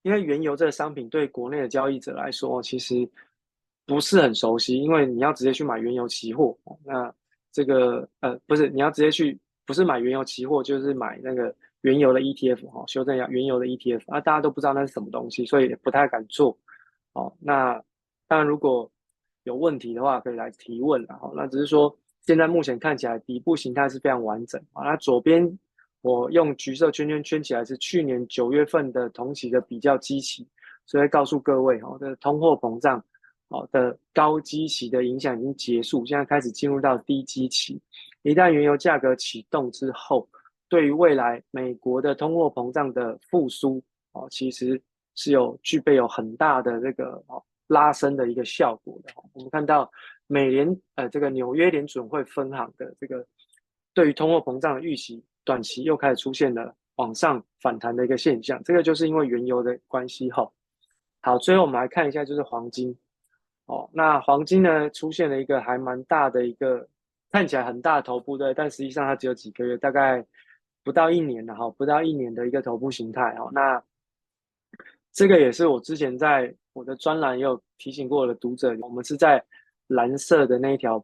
[0.03, 3.09] 因为原油这个商品对国内的交易者来说，其实
[3.85, 7.13] 不是很熟悉，因为你要直接去买原油期货，那。
[7.49, 9.35] 这个呃不是，你要直接去，
[9.65, 11.51] 不是买原油期货，就是买那个
[11.81, 16.55] 原油的 ETF 哈、修正一下原油的 ETF 啊，大家都不知道那是什么东西，所以也不太敢做
[17.17, 17.33] 哦。
[17.39, 17.81] 那
[18.27, 18.89] 当然如果
[19.43, 21.33] 有问题的话，可以来提问了哈、哦。
[21.35, 24.83] 那只是说现在目前看起来底部形态是非常完整啊。
[24.83, 25.57] 那左边
[26.01, 30.47] 我用橘色圈圈圈起来是去年九月份的同期的比较基期，
[30.85, 33.03] 所以告诉各位哈，这、哦、通货膨胀。
[33.49, 37.81] 好的高基期的影响已经结束，现在开始进入到低基期。
[38.23, 40.27] 一旦原油价格启动之后，
[40.67, 44.81] 对于未来美国的通货膨胀的复苏，哦，其实
[45.17, 49.11] 是有具备有很大的这个哦拉升的一个效果的。
[49.33, 49.91] 我们看到
[50.27, 53.25] 美联呃这个纽约联准会分行的这个
[53.93, 58.63] 对于通货膨胀的预期，短期又开始出现了往上反弹的一个现象。
[58.63, 60.31] 这个就是因为原油的关系。
[60.31, 60.49] 哈，
[61.21, 62.97] 好，最后我们来看一下就是黄金。
[63.65, 66.87] 哦，那黄金呢，出现了一个还蛮大的一个
[67.31, 70.25] 看起来很大的头部，对，但实际上它只有几个月，大概
[70.85, 73.35] 不到一年的哈，不到一年的一个头部形态。
[73.37, 73.83] 哦，那
[75.17, 79.43] 这个也是我之前在我的专栏也有提醒过我的读者，我们是在
[79.87, 81.03] 蓝色的那一条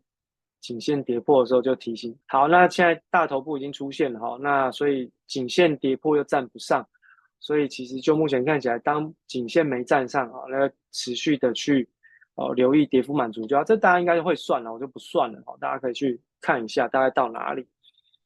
[0.62, 2.16] 颈线跌破的时候就提醒。
[2.28, 6.88] 好，那现在大头部已经出现了哈，那所以颈线跌破又站不上，
[7.40, 11.90] 所以其实就目前看起来，当颈线没站上啊，那持续的去
[12.36, 17.68] 哦留意跌幅满足就好，这大家应该会算了，我就不算了哈，大家可以去看一下大概到哪里。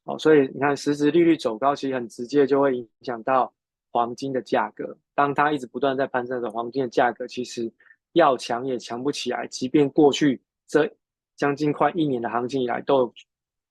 [0.04, 3.54] 哦，所以你看，实质利率走高，其实很直接就会影响到
[3.90, 4.98] 黄金的价格。
[5.18, 7.74] 当它一直不断在攀升的，黄金的价格其实
[8.14, 9.48] 要强也强不起来。
[9.48, 10.88] 即便过去这
[11.36, 13.14] 将近快一年的行情以来，都有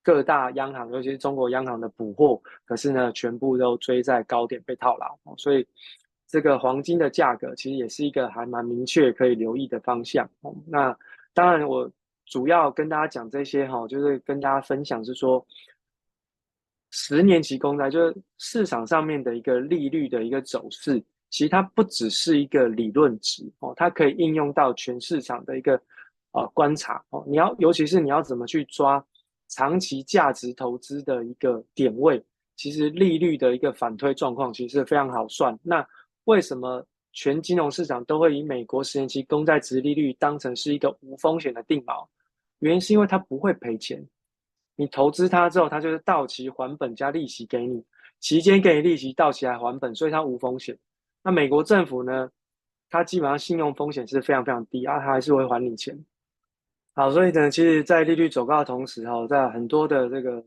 [0.03, 5.17] 各大央行，尤其是中国央行的补货，可是呢，全部都追在高点被套牢。
[5.39, 5.65] 所以
[6.27, 10.29] 这个黄金的价格其实也是一个还蛮明确可以留意的方向。
[10.67, 10.99] 那
[11.33, 11.89] 当然，我
[12.25, 15.47] 主要跟大家讲这些哈，就是跟大家分享是说。
[16.93, 25.81] 十年期公债就是市场上面的一个利率的一个走势，其实它不只是一个理论值哦，它可以应用到全市场的一个
[26.31, 27.25] 啊观察哦。
[27.27, 29.05] 你要尤其是你要怎么去抓
[29.49, 32.23] 长期价值投资的一个点位，
[32.57, 35.59] 其实利率的一个反推状况其实是非常好算。
[35.63, 35.87] 那
[36.25, 42.07] 为什么全金融市场都会以美国十年期公债殖利率当成是一个无风险的定锚？
[42.61, 44.05] 原因是因为它不会赔钱。
[44.75, 47.83] 你投资它之后，它就是到期还本加利息给你，
[48.21, 50.77] 期间给你利息，到期还还本，所以它无风险。
[51.27, 52.31] 那美国政府呢，
[52.89, 55.93] 它基本上信用风险是非常非常低啊，它还是会还你钱。
[56.95, 60.41] 好，所以呢，其实，在利率走高的同时，哈，在很多的这个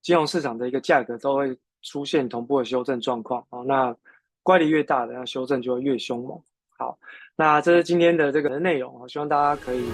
[0.00, 3.60] 金融市场的一个价格都会出现同步的修正状况啊。
[3.66, 3.94] 那
[4.42, 6.40] 乖离越大的，那修正就会越凶猛。
[6.78, 6.98] 好，
[7.36, 9.84] 那这是今天的这个内容啊，希望大家可以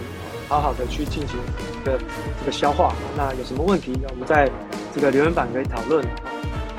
[0.48, 1.98] 好好的去进行一个
[2.38, 2.94] 这个消化。
[3.16, 4.48] 那有什么问题，我们在
[4.94, 6.06] 这个留言板可以讨论。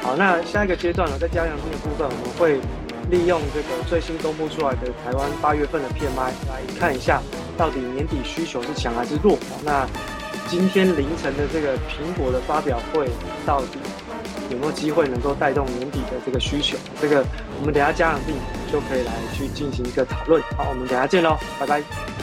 [0.01, 2.61] 好，那下一个阶段呢，在加强錠的部分，我们会
[3.09, 7.21] 利用这个最新公布出来的台湾八月份的 PMI 来看一下，
[7.57, 9.37] 到底年底需求是强还是弱。
[9.63, 9.87] 那
[10.47, 13.09] 今天凌晨的这个苹果的发表会，
[13.45, 13.79] 到底
[14.49, 16.77] 有没有机会能够带动年底的这个需求？
[17.01, 17.25] 这个
[17.59, 20.41] 我们等下加强錠就可以来去进行一个讨论。
[20.57, 22.16] 好，我们等下见喽，拜拜。